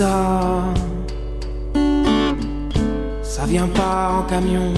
[0.03, 0.65] ça.
[3.23, 4.73] Ça vient pas en camion.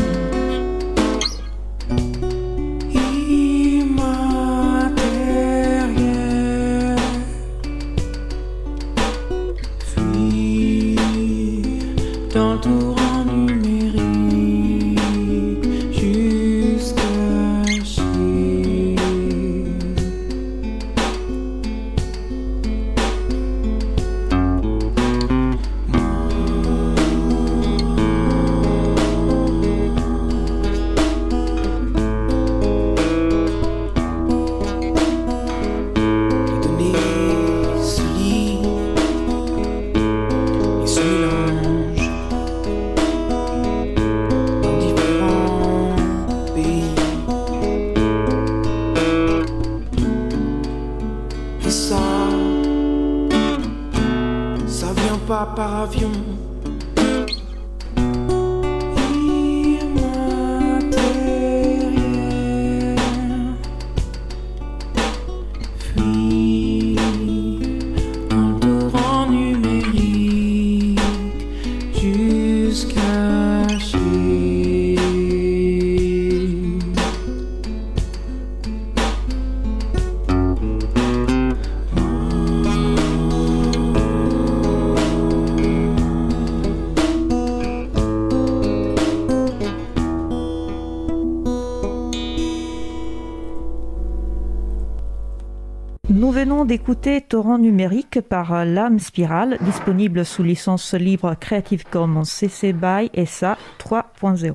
[96.65, 103.57] D'écouter Torrent numérique par Lame Spirale, disponible sous licence libre Creative Commons CC BY SA
[103.79, 104.55] 3.0.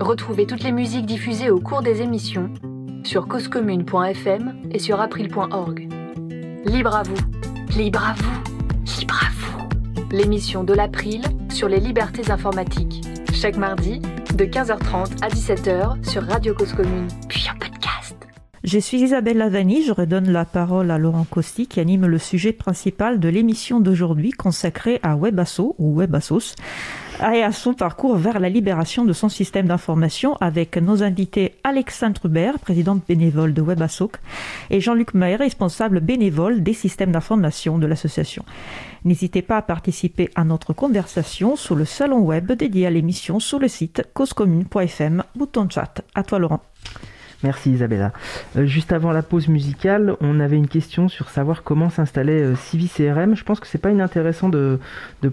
[0.00, 2.50] Retrouvez toutes les musiques diffusées au cours des émissions
[3.04, 5.88] sur causecommune.fm et sur april.org.
[6.64, 9.68] Libre à vous, libre à vous, libre à vous.
[10.10, 13.02] L'émission de l'April sur les libertés informatiques.
[13.32, 14.00] Chaque mardi,
[14.34, 17.08] de 15h30 à 17h sur Radio Cause Commune.
[17.28, 17.40] Puis
[18.62, 22.52] je suis Isabelle Lavani, je redonne la parole à Laurent Costi qui anime le sujet
[22.52, 26.56] principal de l'émission d'aujourd'hui consacrée à Webasso ou Webassos
[27.20, 32.26] et à son parcours vers la libération de son système d'information avec nos invités Alexandre
[32.26, 34.16] Hubert, présidente bénévole de Webassoc,
[34.68, 38.44] et Jean-Luc Maher, responsable bénévole des systèmes d'information de l'association.
[39.06, 43.58] N'hésitez pas à participer à notre conversation sur le salon web dédié à l'émission sur
[43.58, 46.02] le site causecommune.fm, bouton chat.
[46.14, 46.60] À toi Laurent.
[47.42, 48.12] Merci Isabella.
[48.56, 52.54] Euh, juste avant la pause musicale, on avait une question sur savoir comment s'installer euh,
[52.54, 53.34] CRM.
[53.34, 54.78] Je pense que c'est pas inintéressant de,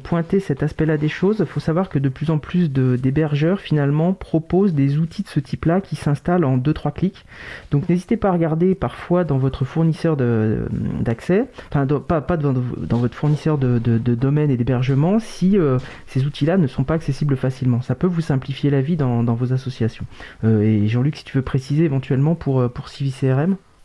[0.03, 1.37] pointer cet aspect-là des choses.
[1.39, 5.39] Il faut savoir que de plus en plus d'hébergeurs finalement proposent des outils de ce
[5.39, 7.25] type-là qui s'installent en 2-3 clics.
[7.71, 12.53] Donc n'hésitez pas à regarder parfois dans votre fournisseur d'accès, enfin pas, dans,
[12.97, 17.81] votre fournisseur de, domaine et d'hébergement si euh, ces outils-là ne sont pas accessibles facilement.
[17.81, 20.05] Ça peut vous simplifier la vie dans, dans vos associations.
[20.43, 22.89] Euh, et Jean-Luc, si tu veux préciser éventuellement pour, euh, pour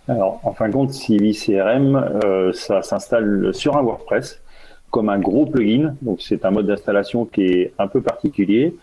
[0.06, 4.42] Alors, en fin de compte, CVCRM, euh, ça s'installe sur un WordPress
[4.90, 5.94] comme un gros plugin.
[6.02, 8.76] Donc, c'est un mode d'installation qui est un peu particulier,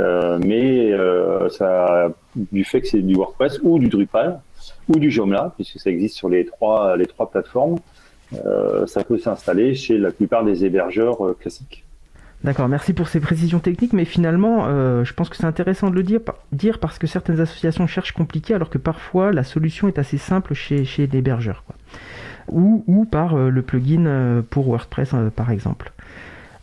[0.00, 0.92] euh, mais
[1.50, 4.40] ça, du fait que c'est du WordPress ou du Drupal
[4.88, 7.78] ou du Joomla, puisque ça existe sur les trois, les trois plateformes,
[8.86, 11.84] ça peut s'installer chez la plupart des hébergeurs classiques.
[12.44, 15.94] D'accord, merci pour ces précisions techniques, mais finalement, euh, je pense que c'est intéressant de
[15.94, 19.98] le dire, dire, parce que certaines associations cherchent compliqué, alors que parfois la solution est
[19.98, 21.62] assez simple chez, chez l'hébergeur.
[22.48, 25.92] Ou, ou, par euh, le plugin euh, pour WordPress, par exemple.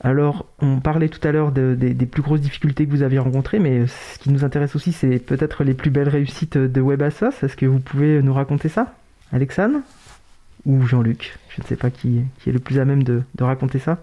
[0.02, 3.86] Alors, on parlait tout à l'heure des plus grosses difficultés que vous aviez rencontrées, mais
[3.88, 7.44] ce qui nous intéresse aussi, c'est peut-être les plus belles réussites de WebAssos.
[7.44, 8.94] Est-ce que vous pouvez nous raconter ça
[9.34, 9.80] Alexandre
[10.66, 11.38] Ou Jean-Luc?
[11.50, 13.98] Je ne sais pas qui, qui, est le plus à même de, de raconter ça.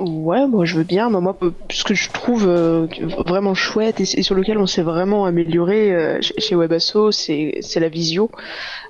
[0.00, 1.10] Ouais, moi je veux bien.
[1.10, 1.36] Moi,
[1.70, 2.86] ce que je trouve euh,
[3.26, 8.30] vraiment chouette et, sur lequel on s'est vraiment amélioré euh, chez Webasso, c'est la visio.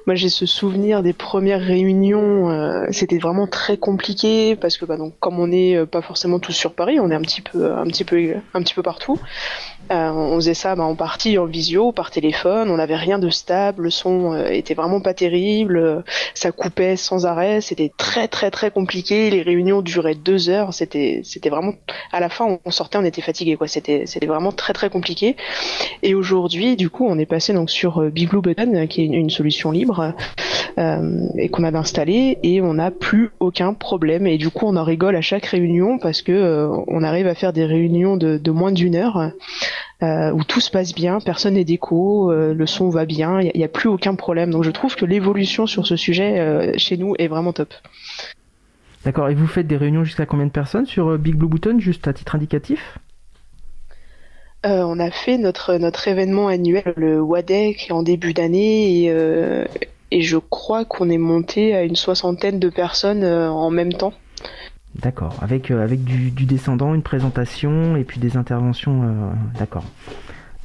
[0.06, 2.50] Moi, j'ai ce souvenir des premières réunions.
[2.50, 6.52] Euh, c'était vraiment très compliqué parce que, bah, donc, comme on n'est pas forcément tous
[6.52, 9.18] sur Paris, on est un petit peu, un petit peu, un petit peu partout.
[9.90, 12.70] Euh, on faisait ça bah, en partie en visio, par téléphone.
[12.70, 13.84] On n'avait rien de stable.
[13.84, 16.04] Le son euh, était vraiment pas terrible.
[16.34, 17.60] Ça coupait sans arrêt.
[17.60, 19.30] C'était très très très compliqué.
[19.30, 20.72] Les réunions duraient deux heures.
[20.72, 21.72] C'était c'était vraiment
[22.12, 23.66] à la fin on sortait, on était fatigué quoi.
[23.66, 25.36] C'était c'était vraiment très très compliqué.
[26.02, 29.06] Et aujourd'hui, du coup, on est passé donc sur euh, Big Blue Button, qui est
[29.06, 30.14] une, solution libre
[31.36, 34.26] et qu'on avait installée et on n'a plus aucun problème.
[34.26, 37.52] Et du coup, on en rigole à chaque réunion parce que on arrive à faire
[37.52, 39.30] des réunions de, de moins d'une heure
[40.02, 43.52] euh, où tout se passe bien, personne n'est déco, euh, le son va bien, il
[43.54, 44.50] n'y a, plus aucun problème.
[44.50, 47.74] Donc je trouve que l'évolution sur ce sujet euh, chez nous est vraiment top.
[49.04, 52.06] D'accord, et vous faites des réunions jusqu'à combien de personnes sur Big Blue Button, juste
[52.08, 52.98] à titre indicatif?
[54.62, 59.66] On a fait notre, notre événement annuel, le WADEC, en début d'année, et,
[60.10, 64.12] et je crois qu'on est monté à une soixantaine de personnes en même temps.
[64.96, 69.02] D'accord, avec, euh, avec du, descendant, une présentation et puis des interventions.
[69.04, 69.84] Euh, d'accord.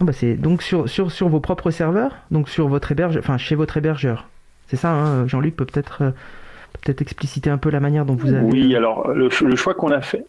[0.02, 3.56] bah c'est donc sur, sur, sur vos propres serveurs, donc sur votre hébergeur, enfin chez
[3.56, 4.28] votre hébergeur.
[4.68, 6.12] C'est ça, hein, Jean-Luc peut peut-être euh,
[6.82, 8.46] peut-être expliciter un peu la manière dont vous avez.
[8.46, 10.26] Oui, alors le, le choix qu'on a fait,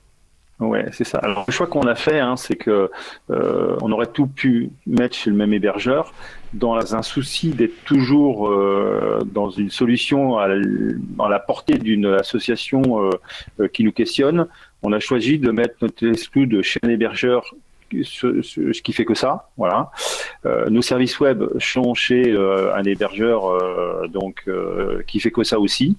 [0.58, 1.18] Ouais, c'est ça.
[1.18, 2.90] Alors, le choix qu'on a fait, hein, c'est que
[3.30, 6.14] euh, on aurait tout pu mettre chez le même hébergeur,
[6.54, 10.56] dans un souci d'être toujours euh, dans une solution à la,
[11.16, 13.10] dans la portée d'une association euh,
[13.60, 14.46] euh, qui nous questionne.
[14.82, 17.54] On a choisi de mettre notre exclu chez un hébergeur
[18.02, 19.90] ce, ce, qui fait que ça, voilà.
[20.44, 23.42] Euh, nos services web sont chez euh, un hébergeur
[24.08, 24.48] donc
[25.06, 25.96] qui fait que ça aussi.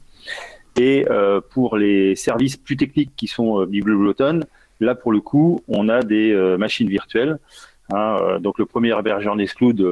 [0.80, 1.06] Et
[1.52, 4.42] pour les services plus techniques qui sont Biblioton,
[4.80, 7.40] là pour le coup, on a des machines virtuelles.
[7.94, 9.86] Hein, donc le premier hébergeur d'Exclude,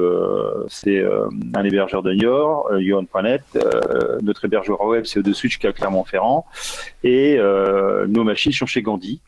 [0.68, 1.04] c'est
[1.54, 3.42] un hébergeur de Niort, Yohan.net.
[4.22, 6.46] notre hébergeur web, c'est de Switch qui à Clermont-Ferrand.
[7.02, 7.38] Et
[8.06, 9.20] nos machines sont chez Gandhi.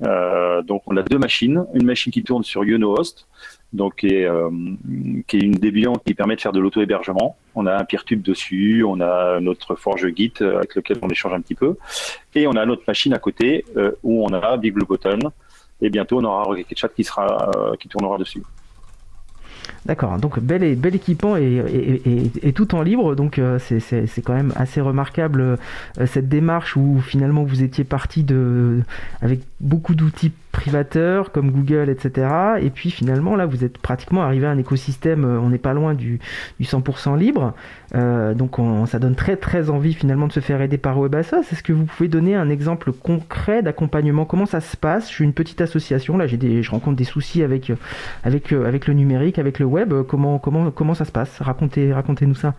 [0.00, 3.26] donc on a deux machines, une machine qui tourne sur YonoHost,
[3.72, 7.36] donc qui est, euh, une Debian qui permet de faire de l'auto-hébergement.
[7.54, 11.34] On a un PeerTube dessus, on a notre Forge Git euh, avec lequel on échange
[11.34, 11.76] un petit peu,
[12.34, 14.84] et on a notre machine à côté euh, où on a Big Blue
[15.80, 18.42] et bientôt on aura Rocket Chat qui sera qui tournera dessus.
[19.84, 21.62] D'accord, donc bel, bel équipement et,
[22.42, 25.56] et, tout en libre, donc c'est quand même assez remarquable
[26.06, 28.80] cette démarche où finalement vous étiez parti de,
[29.22, 32.28] avec beaucoup d'outils privateurs comme Google, etc.
[32.60, 35.72] Et puis finalement, là, vous êtes pratiquement arrivé à un écosystème, euh, on n'est pas
[35.72, 36.18] loin du,
[36.60, 37.54] 100% libre.
[37.94, 38.56] Euh, donc
[38.86, 41.52] ça donne très très envie finalement de se faire aider par WebAssociation.
[41.52, 44.24] Est-ce que vous pouvez donner un exemple concret d'accompagnement?
[44.24, 45.08] Comment ça se passe?
[45.08, 47.72] Je suis une petite association, là des, je rencontre des soucis avec,
[48.24, 49.94] avec, avec le numérique, avec le web.
[50.08, 51.40] Comment, comment, comment ça se passe?
[51.40, 52.54] Racontez, racontez-nous ça.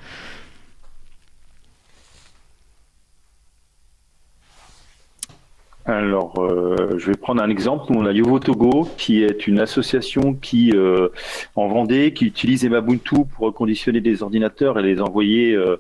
[5.99, 7.87] Alors, euh, je vais prendre un exemple.
[7.89, 11.09] On a Yovo Togo, qui est une association qui, euh,
[11.57, 15.75] en Vendée, qui utilise Emabuntu pour reconditionner des ordinateurs et les envoyer euh,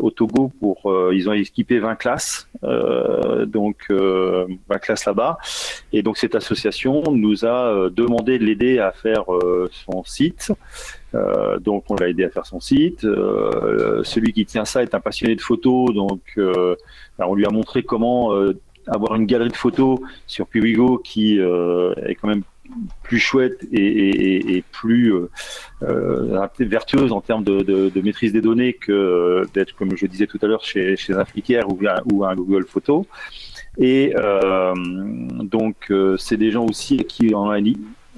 [0.00, 0.90] au Togo pour.
[1.12, 2.48] ils ont équipé 20 classes,
[3.46, 5.36] donc 20 classes là-bas.
[5.92, 9.24] Et donc cette association nous a demandé de l'aider à faire
[9.72, 10.52] son site.
[11.60, 13.00] donc on l'a aidé à faire son site.
[13.00, 16.38] celui qui tient ça est un passionné de photos, donc
[17.18, 18.30] on lui a montré comment
[18.86, 22.42] avoir une galerie de photos sur Piwigo qui euh, est quand même
[23.02, 25.28] plus chouette et, plus euh,
[25.82, 30.46] euh, vertueuse en termes de, maîtrise des données que d'être, comme je disais tout à
[30.46, 31.66] l'heure, chez, un Flickr
[32.10, 33.06] ou, un Google Photo.
[33.78, 34.14] Et
[35.42, 37.52] donc, c'est des gens aussi qui en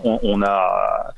[0.02, 1.14] on, on a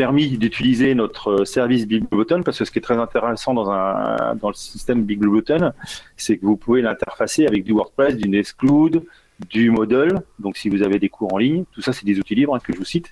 [0.00, 3.70] permis d'utiliser notre service Big Blue Button parce que ce qui est très intéressant dans,
[3.70, 5.72] un, dans le système Big Blue Button,
[6.16, 9.02] c'est que vous pouvez l'interfacer avec du WordPress, du Nextcloud,
[9.50, 10.22] du Model.
[10.38, 12.60] Donc, si vous avez des cours en ligne, tout ça, c'est des outils libres hein,
[12.64, 13.08] que je vous cite.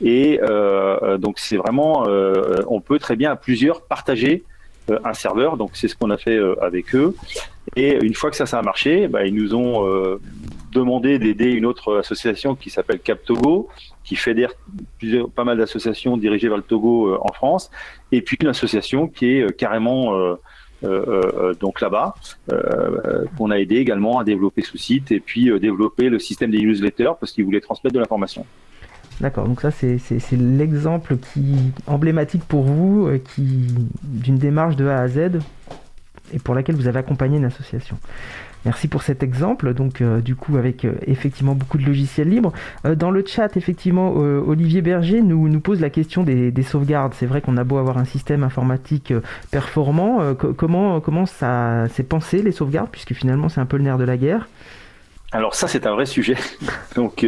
[0.00, 4.42] Et euh, donc, c'est vraiment, euh, on peut très bien à plusieurs partager
[4.90, 5.58] euh, un serveur.
[5.58, 7.14] Donc, c'est ce qu'on a fait avec eux.
[7.76, 10.18] Et une fois que ça, a marché, bah, ils nous ont
[10.72, 13.68] demandé d'aider une autre association qui s'appelle CapTogo,
[14.02, 14.52] qui fédère
[15.34, 17.70] pas mal d'associations dirigées vers le Togo euh, en France,
[18.10, 20.14] et puis une association qui est euh, carrément
[20.84, 22.14] euh, donc là-bas,
[23.38, 27.12] qu'on a aidé également à développer ce site et puis développer le système des newsletters
[27.20, 28.44] parce qu'ils voulaient transmettre de l'information.
[29.20, 30.00] D'accord, donc ça c'est
[30.32, 31.54] l'exemple qui
[31.86, 33.68] emblématique pour vous qui
[34.02, 35.38] d'une démarche de A à Z
[36.32, 37.98] et pour laquelle vous avez accompagné une association.
[38.64, 39.74] Merci pour cet exemple.
[39.74, 42.52] Donc, euh, du coup, avec euh, effectivement beaucoup de logiciels libres.
[42.84, 47.14] Euh, dans le chat, effectivement, Olivier Berger nous, pose la question des, sauvegardes.
[47.14, 49.12] C'est vrai qu'on a beau avoir un système informatique
[49.50, 50.34] performant.
[50.34, 54.04] comment, comment ça s'est pensé, les sauvegardes, puisque finalement, c'est un peu le nerf de
[54.04, 54.48] la guerre?
[55.32, 56.36] Alors, ça, c'est un vrai sujet.
[56.96, 57.26] Donc,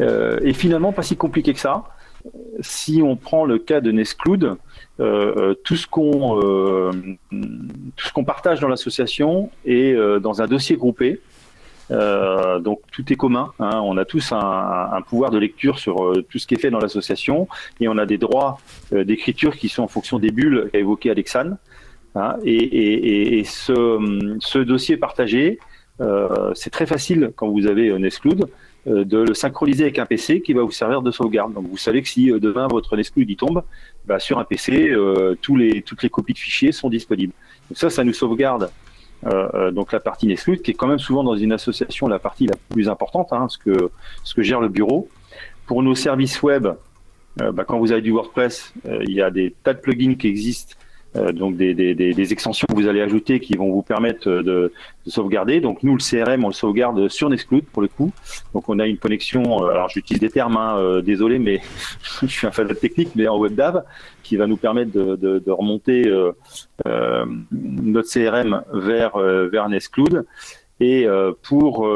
[0.00, 1.84] et finalement, pas si compliqué que ça.
[2.60, 4.56] Si on prend le cas de Nescloud,
[5.00, 6.92] euh, euh, tout ce qu'on euh,
[7.30, 11.20] tout ce qu'on partage dans l'association est dans un dossier groupé.
[11.90, 13.52] donc tout est commun.
[13.58, 13.80] Hein.
[13.82, 17.48] On a tous un, pouvoir de lecture sur tout ce qui est fait dans l'association
[17.80, 18.58] et on a des droits
[18.92, 21.56] d'écriture qui sont en fonction des bulles qu'a évoqué Alexandre.
[22.14, 22.36] Hein.
[22.44, 25.58] Et, ce, dossier partagé,
[26.54, 28.46] c'est très facile quand vous avez un exclude
[28.86, 31.52] de le synchroniser avec un PC qui va vous servir de sauvegarde.
[31.54, 33.62] Donc vous savez que si demain votre exclude y tombe,
[34.10, 35.60] bah, sur un PC, euh, toutes
[36.02, 37.32] les copies de fichiers sont disponibles.
[37.76, 38.68] Ça, ça nous sauvegarde
[39.24, 42.18] euh, euh, donc la partie Nextcloud, qui est quand même souvent dans une association la
[42.18, 43.88] partie la plus importante, hein, ce, que,
[44.24, 45.08] ce que gère le bureau.
[45.66, 46.66] Pour nos services web,
[47.36, 50.74] bah, quand vous avez du WordPress, il y a des tas de plugins qui existent
[51.16, 54.42] euh, donc des, des, des, extensions que vous allez ajouter qui vont vous permettre de,
[54.42, 54.72] de,
[55.06, 55.60] sauvegarder.
[55.60, 58.12] Donc nous, le CRM, on le sauvegarde sur Nextcloud pour le coup.
[58.54, 61.62] Donc on a une connexion, euh, alors j'utilise des termes, hein, euh, désolé, mais
[62.22, 63.82] je suis un fan de technique, mais en WebDAV,
[64.22, 70.24] qui va nous permettre de, de, de remonter euh, notre CRM vers, vers Nextcloud.
[70.78, 71.06] Et
[71.42, 71.86] pour,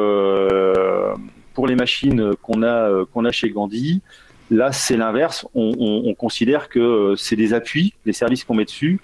[1.54, 4.02] pour les machines qu'on a, qu'on a chez Gandhi,
[4.51, 5.47] Là, c'est l'inverse.
[5.55, 9.01] On, considère que euh, c'est des appuis, les services qu'on met dessus,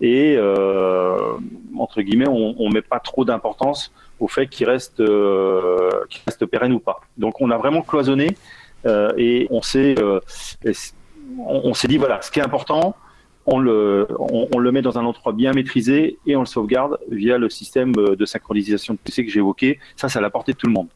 [0.00, 1.16] et euh,
[1.78, 5.90] entre guillemets, on, ne met pas trop d'importance au fait qu'ils restent, euh,
[6.26, 7.00] reste pérennes ou pas.
[7.16, 8.36] Donc, on a vraiment cloisonné
[9.16, 9.94] et on s'est,
[11.38, 12.96] on, s'est dit voilà, ce qui est important,
[13.46, 17.38] on le, on, le met dans un endroit bien maîtrisé et on le sauvegarde via
[17.38, 19.78] le système de synchronisation de PC que évoqué.
[19.94, 20.88] Ça, c'est à la portée de tout le monde.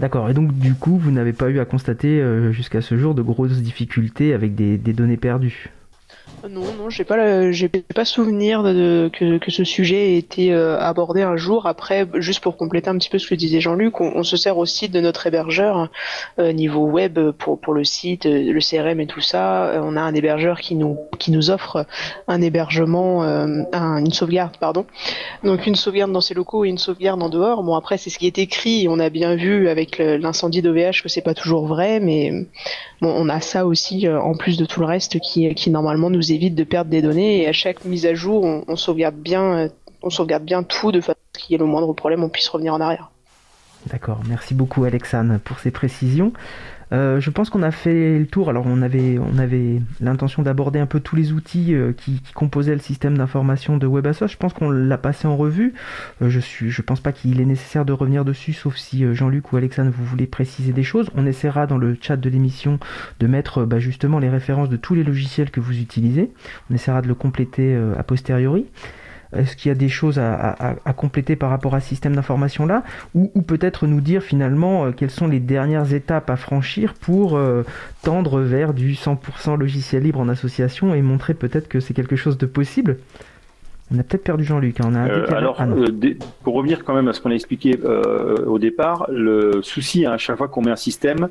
[0.00, 0.30] D'accord.
[0.30, 3.60] Et donc, du coup, vous n'avez pas eu à constater jusqu'à ce jour de grosses
[3.60, 5.70] difficultés avec des données perdues?
[6.48, 11.20] Non, non, j'ai pas, j'ai pas souvenir que, que, ce sujet ait été euh, abordé
[11.22, 11.66] un jour.
[11.66, 14.88] Après, juste pour compléter un petit peu ce que disait Jean-Luc, on, se sert aussi
[14.88, 15.88] de notre hébergeur
[16.38, 19.80] euh, niveau web pour, pour le site, euh, le CRM et tout ça.
[19.82, 21.84] on a un hébergeur qui nous, qui nous offre
[22.26, 24.86] un hébergement, une sauvegarde, pardon.
[25.44, 27.62] Donc une sauvegarde dans ses locaux et une sauvegarde en dehors.
[27.62, 28.86] Bon, après, c'est ce qui est écrit.
[28.88, 32.46] On a bien vu avec l'incendie d'OVH que c'est pas toujours vrai, mais
[33.02, 36.54] on a ça aussi en plus de tout le reste qui, qui normalement nous évite
[36.54, 39.68] de perdre des données et à chaque mise à jour, on, sauvegarde bien, euh,
[40.02, 42.74] on sauvegarde bien tout de façon qu'il y ait le moindre problème, on puisse revenir
[42.74, 43.10] en arrière.
[43.86, 46.32] D'accord, merci beaucoup Alexandre pour ces précisions.
[46.92, 48.50] Euh, je pense qu'on a fait le tour.
[48.50, 52.74] Alors on avait, on avait l'intention d'aborder un peu tous les outils euh, qui, composaient
[52.74, 54.26] le système d'information de WebAssociation.
[54.32, 55.74] Je pense qu'on l'a passé en revue.
[56.22, 59.52] Euh, je suis, je pense pas qu'il est nécessaire de revenir dessus, sauf si Jean-Luc
[59.52, 61.10] ou Alexandre vous voulez préciser des choses.
[61.14, 62.78] On essaiera dans le chat de l'émission
[63.20, 66.30] de mettre bah, justement les références de tous les logiciels que vous utilisez.
[66.70, 68.66] On essaiera de le compléter a posteriori.
[69.36, 72.82] Est-ce qu'il y a des choses à, compléter par rapport à ce système d'information là
[73.14, 77.64] Ou, peut-être nous dire finalement euh, quelles sont les dernières étapes à franchir pour euh,
[78.02, 82.38] tendre vers du 100% logiciel libre en association et montrer peut-être que c'est quelque chose
[82.38, 82.98] de possible?
[83.92, 84.80] On a peut-être perdu Jean-Luc.
[84.80, 85.66] Hein, euh, alors, ah
[86.44, 87.76] pour revenir quand même à ce qu'on a expliqué
[88.46, 91.28] au départ, le souci à chaque fois qu'on met un système,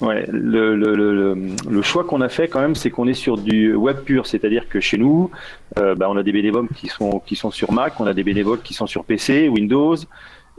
[0.00, 1.34] Ouais, le, le, le,
[1.70, 4.68] le choix qu'on a fait quand même, c'est qu'on est sur du web pur, c'est-à-dire
[4.68, 5.30] que chez nous,
[5.78, 8.22] euh, bah, on a des bénévoles qui sont qui sont sur Mac, on a des
[8.22, 9.96] bénévoles qui sont sur PC, Windows,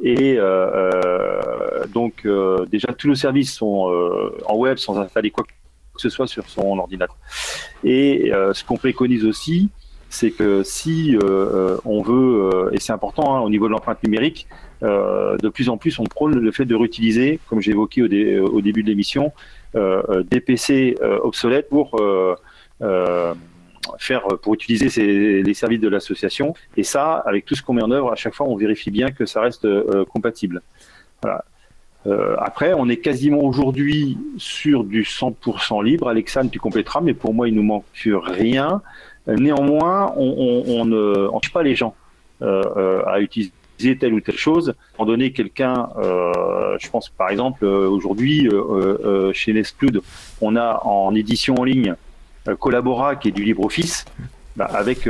[0.01, 5.29] et euh, euh donc euh, déjà tous nos services sont euh, en web sans installer
[5.29, 7.17] quoi que ce soit sur son ordinateur.
[7.83, 9.69] Et ce qu'on préconise aussi,
[10.09, 11.17] c'est que si
[11.85, 14.47] on veut, et c'est important hein, au niveau de l'empreinte numérique,
[14.83, 18.61] euh, de plus en plus, on prône le fait de réutiliser, comme j'ai évoqué au,
[18.61, 19.31] début de l'émission,
[19.75, 21.99] euh, euh, des PC obsolètes pour
[23.99, 26.53] faire pour utiliser les services de l'association.
[26.75, 29.11] Et ça, avec tout ce qu'on met en œuvre, à chaque fois, on vérifie bien
[29.11, 29.67] que ça reste
[30.05, 30.61] compatible.
[32.37, 36.07] après, on est quasiment aujourd'hui sur du 100% libre.
[36.09, 38.81] Alexandre, tu compléteras, mais pour moi, il nous manque rien.
[39.27, 41.93] Néanmoins, on ne on, pas les gens
[42.41, 43.51] à utiliser
[43.99, 44.73] telle ou telle chose.
[44.97, 50.01] En donné, quelqu'un, euh, je pense par exemple euh, aujourd'hui euh, chez Nestcloud,
[50.41, 51.95] on a en édition en ligne
[52.59, 54.05] Collabora qui est du LibreOffice.
[54.55, 55.07] Bah, avec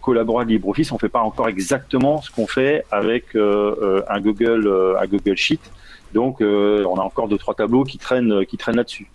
[0.00, 5.36] Collabora LibreOffice, on fait pas encore exactement ce qu'on fait avec un Google, un Google
[5.36, 5.58] Sheet.
[6.14, 9.10] Donc, on a encore deux trois tableaux qui traînent, qui traînent là-dessus.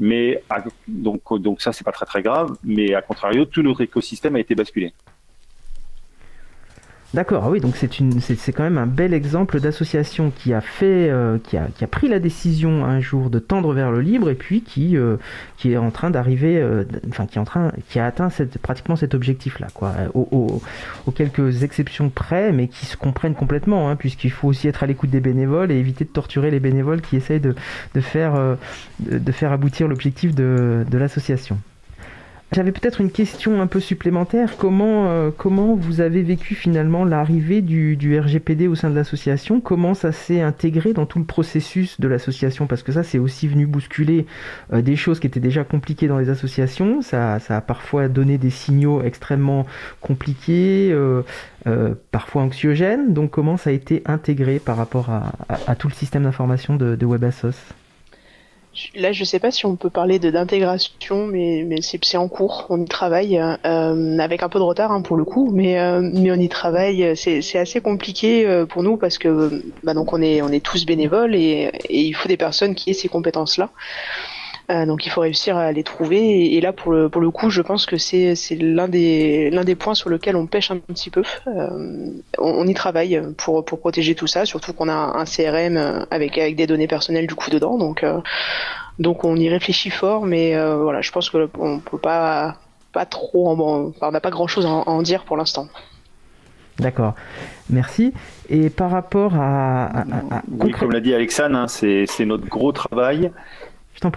[0.00, 0.42] Mais
[0.88, 2.56] donc, donc ça, c'est pas très très grave.
[2.64, 4.92] Mais à contrario, tout notre écosystème a été basculé.
[7.14, 7.88] D'accord, ah oui, donc c'est
[8.18, 11.86] c'est, quand même un bel exemple d'association qui a fait, euh, qui, a, qui a
[11.86, 15.16] pris la décision un jour de tendre vers le libre et puis qui, euh,
[15.56, 18.58] qui est en train d'arriver, euh, enfin qui est en train, qui a atteint cette,
[18.58, 20.60] pratiquement cet objectif-là, quoi, aux,
[21.14, 25.10] quelques exceptions près, mais qui se comprennent complètement, hein, puisqu'il faut aussi être à l'écoute
[25.10, 27.54] des bénévoles et éviter de torturer les bénévoles qui essayent de,
[27.94, 28.56] de faire,
[28.98, 31.60] de, faire aboutir l'objectif de, de l'association.
[32.54, 34.56] J'avais peut-être une question un peu supplémentaire.
[34.56, 39.60] Comment, euh, comment vous avez vécu finalement l'arrivée du, RGPD au sein de l'association?
[39.60, 42.68] Comment ça s'est intégré dans tout le processus de l'association?
[42.68, 44.26] Parce que ça, c'est aussi venu bousculer
[44.72, 47.02] euh, des choses qui étaient déjà compliquées dans les associations.
[47.02, 49.66] Ça, ça a parfois donné des signaux extrêmement
[50.00, 51.24] compliqués, euh,
[52.12, 53.14] parfois anxiogènes.
[53.14, 57.04] Donc comment ça a été intégré par rapport à, tout le système d'information de, de
[57.04, 57.74] WebAssos
[58.94, 62.66] Là, je sais pas si on peut parler de d'intégration, mais, mais c'est en cours.
[62.70, 66.00] On y travaille euh, avec un peu de retard hein, pour le coup, mais euh,
[66.02, 67.16] mais on y travaille.
[67.16, 70.86] C'est assez compliqué euh, pour nous parce que bah, donc on est on est tous
[70.86, 73.70] bénévoles et, et il faut des personnes qui aient ces compétences là.
[74.70, 76.54] Euh, donc il faut réussir à les trouver.
[76.54, 79.74] Et, là, pour le, pour le coup, je pense que c'est l'un des, l'un des
[79.74, 81.22] points sur lequel on pêche un petit peu.
[81.46, 86.38] Euh, on, y travaille pour, pour protéger tout ça, surtout qu'on a un CRM avec,
[86.38, 87.76] avec des données personnelles du coup dedans.
[87.76, 88.20] Donc, euh,
[88.98, 92.56] donc on y réfléchit fort, mais voilà, je pense qu'on peut pas,
[92.92, 95.68] pas trop, en, enfin, on n'a pas grand chose à en, dire pour l'instant.
[96.78, 97.14] D'accord,
[97.70, 98.12] merci.
[98.48, 100.04] Et par rapport à...
[100.50, 103.30] oui, comme l'a dit Alexandre, hein, c'est notre gros travail.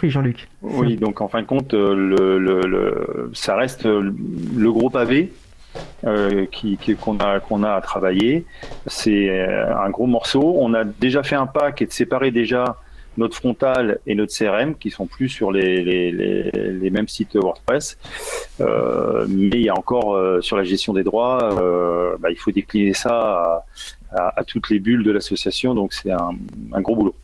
[0.04, 0.48] Jean-Luc.
[0.62, 4.14] Oui, donc en fin de compte, euh, le, ça reste euh,
[4.56, 5.32] le gros pavé
[6.06, 8.46] euh, qui, qu'on a qu'on a à travailler.
[8.88, 10.56] C'est un gros morceau.
[10.60, 12.78] On a déjà fait un pas qui est de séparer déjà
[13.18, 17.98] notre frontal et notre CRM qui sont plus sur les, les, les, mêmes sites WordPress.
[18.60, 21.50] Mais il y a encore sur la gestion des droits,
[22.20, 23.66] bah, il faut décliner ça
[24.12, 27.16] à, toutes les bulles de l'association, donc c'est un, gros boulot.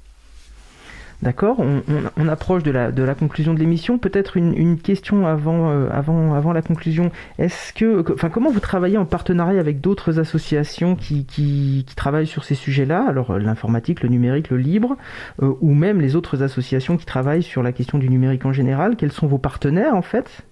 [1.23, 3.97] D'accord, on, approche de la, de la conclusion de l'émission.
[3.97, 7.11] Peut-être une, question avant, euh, avant, avant la conclusion.
[7.39, 12.43] Est-ce que, enfin, comment vous travaillez en partenariat avec d'autres associations qui, qui, travaillent sur
[12.43, 13.05] ces sujets-là?
[13.07, 14.97] Alors euh, l'informatique, le numérique, le libre,
[15.41, 18.97] euh, ou même les autres associations qui travaillent sur la question du numérique en général?
[18.97, 20.43] Quels sont vos partenaires en fait?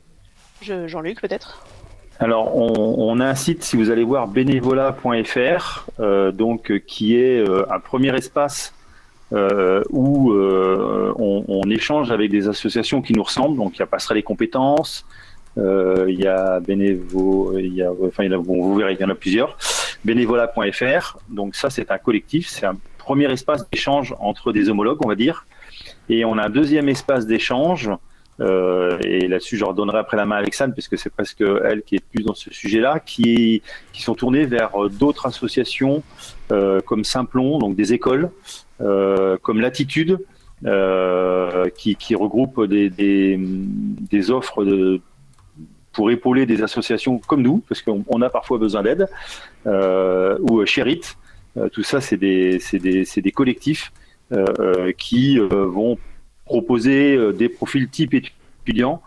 [0.62, 1.66] Jean-Luc peut-être?
[2.20, 5.88] Alors, on, a un site, si vous allez voir, bénévolat.fr,
[6.32, 8.74] donc qui est un premier espace
[9.34, 13.58] euh, où euh, on, on, échange avec des associations qui nous ressemblent.
[13.58, 15.06] Donc il y a Passerelle les compétences,
[15.58, 18.94] euh, il y a Bénévo, il y a, enfin il y a, bon, vous verrez,
[18.94, 19.58] il y en a plusieurs.
[20.04, 21.20] Bénévolat.fr.
[21.30, 25.16] Donc ça c'est un collectif, c'est un premier espace d'échange entre des homologues, on va
[25.16, 25.46] dire.
[26.10, 27.90] Et on a un deuxième espace d'échange.
[28.40, 31.96] Euh, et là-dessus, je redonnerai après la main à Alexandre, puisque c'est presque elle qui
[31.96, 33.62] est plus dans ce sujet-là, qui,
[33.94, 36.02] qui sont tournées vers d'autres associations
[36.52, 38.71] euh, comme Simplon, donc des écoles, euh,
[39.42, 40.20] comme Latitude,
[40.66, 45.00] euh, qui, regroupe des, offres
[45.92, 49.08] pour épauler des associations comme nous, parce qu'on a parfois besoin d'aide,
[49.66, 51.02] euh, ou Sherit.
[51.58, 53.92] Euh, tout ça, c'est des, des, collectifs
[54.32, 55.98] euh, qui vont
[56.46, 59.02] proposer des profils type étudiants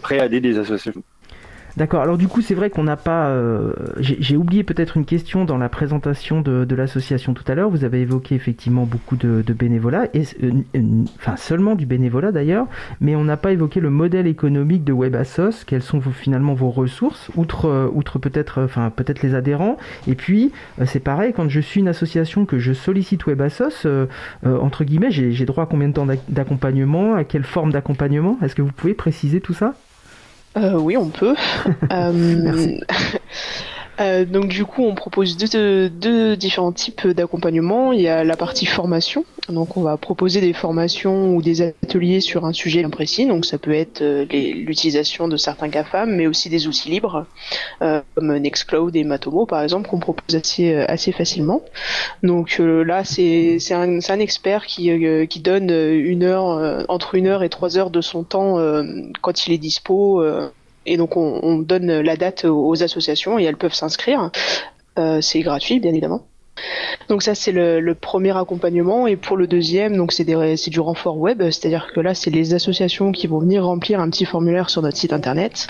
[0.00, 1.02] prêts à aider des associations.
[1.76, 2.02] D'accord.
[2.02, 3.30] Alors du coup, c'est vrai qu'on n'a pas.
[3.30, 7.68] Euh, j'ai oublié peut-être une question dans la présentation de, l'association tout à l'heure.
[7.68, 10.52] Vous avez évoqué effectivement beaucoup de, de bénévolat, et, euh,
[11.16, 12.66] enfin seulement du bénévolat d'ailleurs,
[13.00, 15.64] mais on n'a pas évoqué le modèle économique de WebAssos.
[15.66, 19.76] Quelles sont finalement vos ressources, outre, euh, outre peut-être, enfin peut-être les adhérents.
[20.06, 20.52] Et puis
[20.84, 23.86] c'est pareil, quand je suis une association que je sollicite WebAssos,
[24.44, 28.38] entre guillemets, j'ai droit à combien de temps d'accompagnement, à quelle forme d'accompagnement?
[28.42, 29.74] Est-ce que vous pouvez préciser tout ça?
[30.56, 31.34] Euh, oui, on peut.
[31.92, 32.78] euh,
[34.00, 37.92] euh, donc du coup, on propose deux, deux différents types d'accompagnement.
[37.92, 39.24] Il y a la partie formation.
[39.48, 43.26] Donc on va proposer des formations ou des ateliers sur un sujet bien précis.
[43.26, 47.26] Donc ça peut être euh, l'utilisation de certains GAFAM, mais aussi des outils libres
[47.82, 51.62] euh, comme Nextcloud et Matomo par exemple qu'on propose assez assez facilement.
[52.22, 54.90] Donc là c'est c'est un, un expert qui
[55.28, 58.58] qui donne une heure entre une heure et trois heures de son temps
[59.20, 60.22] quand il est dispo
[60.86, 64.30] et donc on, donne la date aux associations et elles peuvent s'inscrire.
[64.98, 66.26] Euh, c'est gratuit, bien évidemment.
[67.08, 69.06] Donc ça c'est le, premier accompagnement.
[69.06, 73.12] Et pour le deuxième donc c'est du renfort web, c'est-à-dire que là c'est les associations
[73.12, 75.66] qui vont venir remplir un petit formulaire sur notre site internet,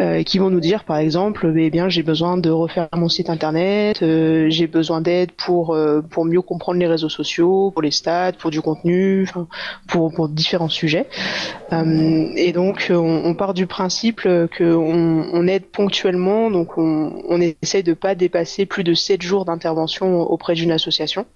[0.00, 3.30] euh, qui vont nous dire par exemple eh bien j'ai besoin de refaire mon site
[3.30, 7.90] internet, euh, j'ai besoin d'aide pour euh, pour mieux comprendre les réseaux sociaux, pour les
[7.90, 9.28] stats, pour du contenu,
[9.88, 11.06] pour pour différents sujets.
[11.72, 18.14] et donc on, part du principe que on, aide ponctuellement, donc on, essaie de pas
[18.14, 21.26] dépasser plus de 7 jours d'intervention auprès d'une association.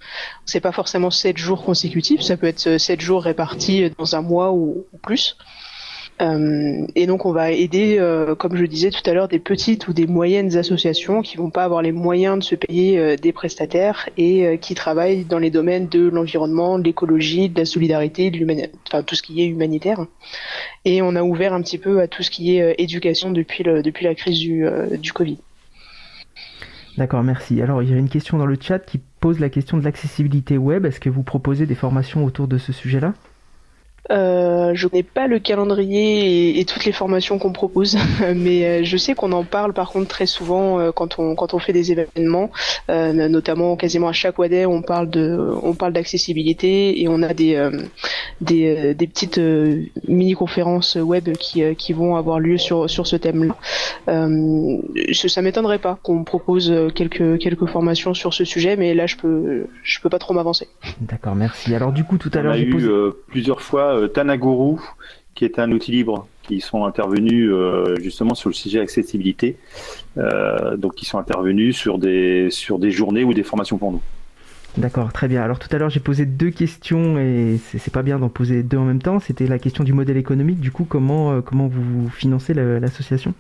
[0.45, 4.53] C'est pas forcément sept jours consécutifs, ça peut être sept jours répartis dans un mois
[4.53, 5.37] ou, plus.
[6.21, 9.87] Euh, et donc on va aider, euh, comme je disais tout à l'heure, des petites
[9.87, 13.33] ou des moyennes associations qui vont pas avoir les moyens de se payer euh, des
[13.33, 18.47] prestataires et qui travaillent dans les domaines de l'environnement, de l'écologie, de la solidarité, de
[18.89, 20.05] enfin tout ce qui est humanitaire.
[20.85, 23.83] Et on a ouvert un petit peu à tout ce qui est éducation depuis, le,
[23.83, 24.67] depuis la crise du,
[24.99, 25.39] du Covid.
[26.99, 27.63] D'accord, merci.
[27.63, 30.59] Alors, il y a une question dans le chat qui pose la question de l'accessibilité
[30.59, 30.85] web.
[30.85, 33.15] Est-ce que vous proposez des formations autour de ce sujet-là?
[34.11, 37.99] Euh, je n'ai pas le calendrier et, toutes les formations qu'on propose,
[38.35, 41.53] mais euh, je sais qu'on en parle par contre très souvent euh, quand on quand
[41.55, 42.51] on fait des événements,
[42.89, 47.69] notamment quasiment à chaque WADE on parle de on parle d'accessibilité et on a des
[48.41, 49.41] des, des, petites
[50.07, 53.57] mini conférences web qui qui vont avoir lieu sur sur ce thème-là.
[54.07, 59.67] ça m'étonnerait pas qu'on propose quelques quelques formations sur ce sujet, mais là je peux
[59.83, 60.69] je peux pas trop m'avancer.
[61.01, 61.75] D'accord, merci.
[61.75, 62.89] Alors du coup tout à l'heure j'ai posé
[63.29, 64.79] plusieurs fois Tanaguru,
[65.35, 69.57] qui est un outil libre, qui sont intervenus euh, justement sur le sujet accessibilité.
[70.17, 74.03] Euh, donc, ils sont intervenus sur des, sur des journées ou des formations pour nous.
[74.77, 75.43] D'accord, très bien.
[75.43, 78.77] Alors tout à l'heure j'ai posé deux questions et c'est pas bien d'en poser deux
[78.77, 79.19] en même temps.
[79.19, 80.61] C'était la question du modèle économique.
[80.61, 83.35] Du coup, comment comment vous financez l'association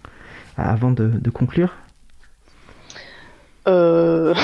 [0.57, 1.75] avant de, de conclure?
[3.69, 4.35] Euh,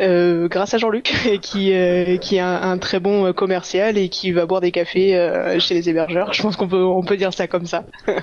[0.00, 4.32] Euh, grâce à Jean-Luc, qui, euh, qui est un, très bon euh, commercial et qui
[4.32, 5.12] va boire des cafés
[5.58, 6.32] chez les hébergeurs.
[6.32, 7.84] Je pense qu'on peut, on peut dire ça comme ça.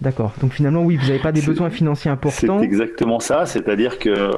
[0.00, 0.32] D'accord.
[0.40, 2.60] Donc finalement, oui, vous n'avez pas des besoins financiers importants.
[2.60, 3.44] C'est exactement ça.
[3.44, 4.30] C'est-à-dire que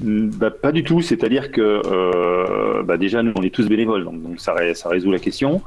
[0.00, 4.40] bah, pas du tout, c'est-à-dire que euh, bah, déjà nous on est tous bénévoles, donc,
[4.40, 5.62] ça, ça, résout la question.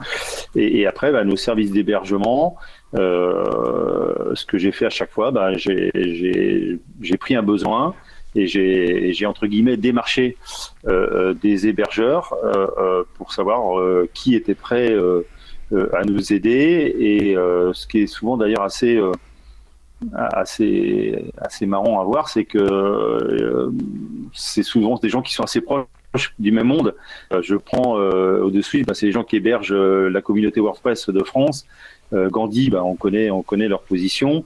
[0.55, 2.57] Et, après, bah, nos services d'hébergement,
[2.95, 6.79] euh, ce que j'ai fait à chaque fois, bah, j'ai
[7.19, 7.93] pris un besoin
[8.37, 10.37] et j'ai entre guillemets démarché
[10.87, 12.33] euh, des hébergeurs
[13.15, 13.81] pour savoir
[14.13, 14.95] qui était prêt
[15.73, 17.35] à nous aider et
[17.73, 19.01] ce qui est souvent d'ailleurs assez
[20.15, 23.71] assez assez marrant à voir, c'est que euh,
[24.33, 25.87] c'est souvent des gens qui sont assez proches
[26.39, 26.95] du même monde.
[27.31, 31.23] Euh, je prends euh, au-dessus, bah, c'est les gens qui hébergent la communauté WordPress de
[31.23, 31.65] France.
[32.13, 34.45] Gandhi, bah, on connaît on connaît leur position,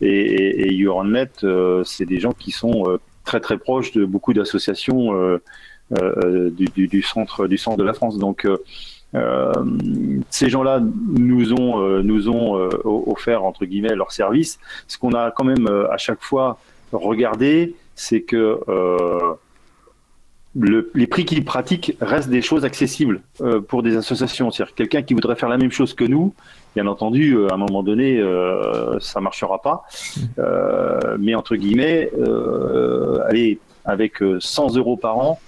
[0.00, 5.38] et, et, et c'est des gens qui sont très très proches de beaucoup d'associations
[5.90, 8.18] du, du, du, centre du centre de la France.
[8.18, 8.46] Donc
[9.14, 9.52] euh,
[10.30, 14.58] ces gens-là nous ont, euh, nous ont euh, offert entre guillemets leur service.
[14.88, 16.58] Ce qu'on a quand même à chaque fois
[16.92, 18.58] regardé, c'est que
[20.54, 23.22] le, les prix qu'ils pratiquent restent des choses accessibles
[23.68, 24.50] pour des associations.
[24.50, 26.34] C'est-à-dire quelqu'un qui voudrait faire la même chose que nous,
[26.74, 29.84] bien entendu, à un moment donné, euh, ça marchera pas.
[31.18, 32.10] mais entre guillemets,
[33.26, 35.40] allez, avec 100 euros par an,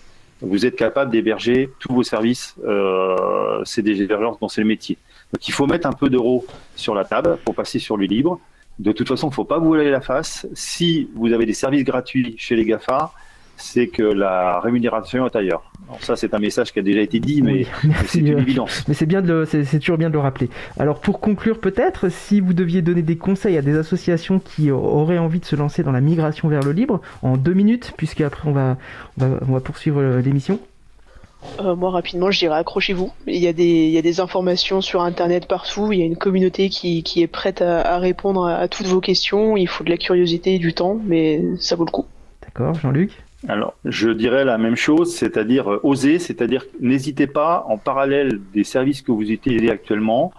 [0.45, 2.55] vous êtes capable d'héberger tous vos services.
[2.67, 4.99] Euh, c'est des hébergeurs dont c'est le métier.
[5.33, 6.45] Donc il faut mettre un peu d'euros
[6.77, 8.41] sur la table pour passer sur le libre.
[8.79, 10.47] De toute façon, il ne faut pas vous voler la face.
[10.55, 13.13] Si vous avez des services gratuits chez les GAFA,
[13.57, 15.71] c'est que la rémunération est ailleurs.
[15.89, 17.67] Alors ça, c'est un message qui a déjà été dit, mais
[18.07, 18.85] c'est une euh, évidence.
[18.89, 20.49] Mais c'est bien de, c'est toujours bien de le rappeler.
[20.79, 25.19] Alors pour conclure, peut-être, si vous deviez donner des conseils à des associations qui auraient
[25.19, 28.49] envie de se lancer dans la migration vers le libre, en deux minutes, puisque après
[28.49, 28.77] on va,
[29.21, 30.59] on va, poursuivre euh, l'émission.
[31.61, 33.13] Euh, moi, rapidement, je dirais accrochez-vous.
[33.27, 35.93] Il y, a des, il y a des informations sur Internet partout.
[35.93, 39.57] Il y a une communauté qui, qui est prête à, répondre à toutes vos questions.
[39.57, 42.07] Il faut de la curiosité et du temps, mais ça vaut le coup.
[42.43, 43.11] D'accord, Jean-Luc?
[43.47, 48.65] Alors, je dirais la même chose, c'est-à-dire euh, oser, c'est-à-dire n'hésitez pas, en parallèle des
[48.65, 50.33] services que vous utilisez actuellement,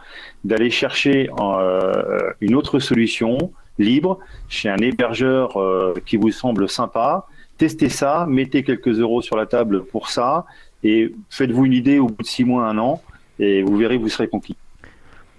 [0.43, 7.28] d'aller chercher euh, une autre solution libre chez un hébergeur euh, qui vous semble sympa.
[7.58, 10.45] Testez ça, mettez quelques euros sur la table pour ça,
[10.84, 13.01] et faites-vous une idée au bout de six mois, un an,
[13.38, 14.56] et vous verrez, vous serez conquis.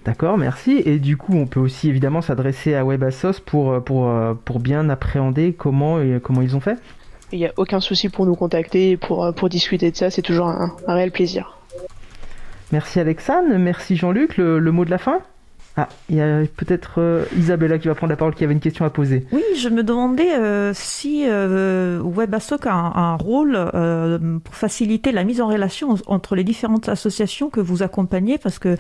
[0.04, 0.82] D'accord, merci.
[0.86, 4.08] Et du coup, on peut aussi évidemment s'adresser à WebAssos pour, pour,
[4.44, 6.78] pour bien appréhender comment, comment ils ont fait?
[7.32, 10.22] Il n'y a aucun souci pour nous contacter pour, euh, pour discuter de ça, c'est
[10.22, 11.58] toujours un, réel plaisir.
[12.72, 15.20] Merci Alexandre, merci Jean-Luc, le, mot de la fin?
[15.78, 18.60] Ah, il y a peut-être euh, Isabella qui va prendre la parole, qui avait une
[18.60, 19.26] question à poser.
[19.30, 23.58] Oui, je me demandais euh, si euh, WebAssoc a un, rôle
[24.42, 28.76] pour faciliter la mise en relation entre les différentes associations que vous accompagnez, parce que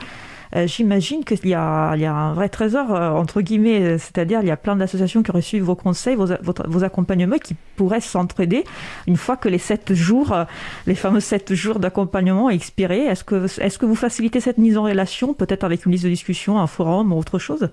[0.54, 4.56] euh, j'imagine qu'il y, a, un vrai trésor, euh, entre guillemets, c'est-à-dire il y a
[4.56, 8.64] plein d'associations qui auraient suivi vos conseils, vos, vos accompagnements, qui pourraient s'entraider
[9.06, 10.44] une fois que les sept jours, euh,
[10.86, 13.04] les fameux sept jours d'accompagnement expiré.
[13.06, 16.10] Est-ce que, est-ce que vous facilitez cette mise en relation, peut-être avec une liste de
[16.10, 17.68] discussion, un forum ou autre chose?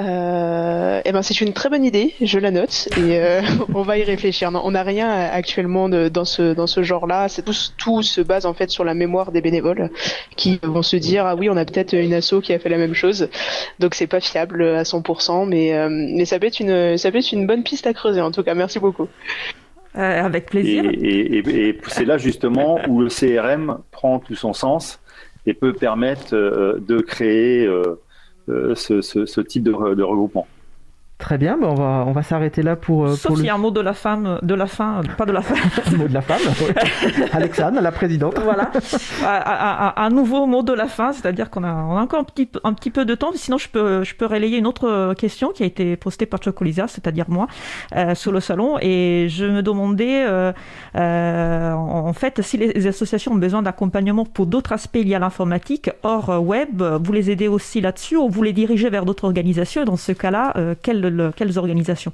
[0.00, 3.42] Euh, eh ben c'est une très bonne idée, je la note et euh,
[3.74, 4.50] on va y réfléchir.
[4.50, 7.28] Non, on n'a rien actuellement dans ce dans ce genre-là.
[7.28, 9.90] C'est tout, tout se base en fait sur la mémoire des bénévoles
[10.36, 12.78] qui vont se dire ah oui on a peut-être une asso qui a fait la
[12.78, 13.28] même chose,
[13.78, 17.18] donc c'est pas fiable à 100%, mais euh, mais ça peut être une ça peut
[17.18, 18.54] être une bonne piste à creuser en tout cas.
[18.54, 19.08] Merci beaucoup.
[19.94, 20.84] avec plaisir.
[20.84, 25.00] Et, et c'est là justement où le CRM prend tout son sens
[25.46, 27.68] et peut permettre de créer
[28.50, 30.46] euh, ce, type de regroupement.
[31.20, 33.04] Très bien, ben on va, on va s'arrêter là pour.
[33.04, 35.32] Euh, Sauf s'il y a un mot de la femme, de la fin, pas de
[35.32, 35.54] la fin.
[35.92, 36.40] un mot de la femme.
[37.32, 38.38] Alexandre, la présidente.
[38.42, 38.70] Voilà.
[39.96, 42.72] Un, nouveau mot de la fin, c'est-à-dire qu'on a, on a encore un petit, un
[42.72, 43.30] petit peu de temps.
[43.34, 46.88] Sinon, je peux, je peux relayer une autre question qui a été postée par Chocolisa,
[46.88, 47.46] c'est-à-dire moi,
[47.94, 48.78] euh, sur le salon.
[48.80, 54.72] Et je me demandais, euh, en fait, si les associations ont besoin d'accompagnement pour d'autres
[54.72, 58.88] aspects liés à l'informatique, hors web, vous les aidez aussi là-dessus ou vous les dirigez
[58.88, 59.84] vers d'autres organisations?
[59.84, 62.12] Dans ce cas-là, quelle quelles organisations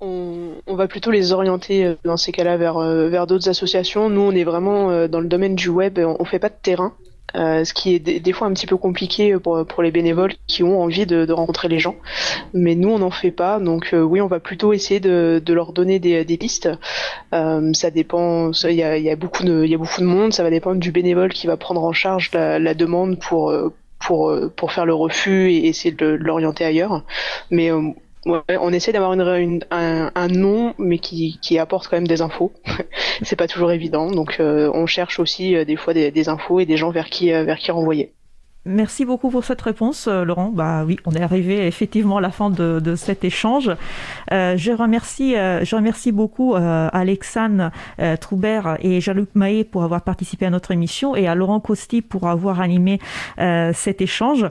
[0.00, 4.08] on, va plutôt les orienter euh, dans ces cas-là vers, euh, vers d'autres associations.
[4.10, 6.54] Nous, on est vraiment euh, dans le domaine du web, on, ne fait pas de
[6.60, 6.94] terrain.
[7.34, 11.04] ce qui est des, fois un petit peu compliqué pour, les bénévoles qui ont envie
[11.04, 11.96] de, rencontrer les gens.
[12.54, 13.58] Mais nous, on n'en fait pas.
[13.58, 16.70] Donc oui, on va plutôt essayer de, leur donner des, des pistes.
[17.32, 20.32] ça dépend, il y a, beaucoup de, monde.
[20.32, 23.52] Ça va dépendre du bénévole qui va prendre en charge la, demande pour,
[23.98, 27.04] pour, pour faire le refus et essayer de l'orienter ailleurs.
[27.50, 27.70] Mais
[28.48, 32.52] on essaie d'avoir un, nom, mais qui, apporte quand même des infos.
[33.22, 36.66] c'est pas toujours évident, donc euh, on cherche aussi euh, des fois des, infos et
[36.66, 38.12] des gens vers qui, euh, vers qui renvoyer.
[38.64, 40.50] Merci beaucoup pour cette réponse, Laurent.
[40.52, 43.70] Bah oui, on est arrivé effectivement à la fin de, cet échange.
[44.30, 50.44] Je remercie, je remercie beaucoup euh, Alexandre euh, Troubert et Jean-Luc Mahé pour avoir participé
[50.44, 53.00] à notre émission et à Laurent Costi pour avoir animé
[53.38, 54.44] cet échange.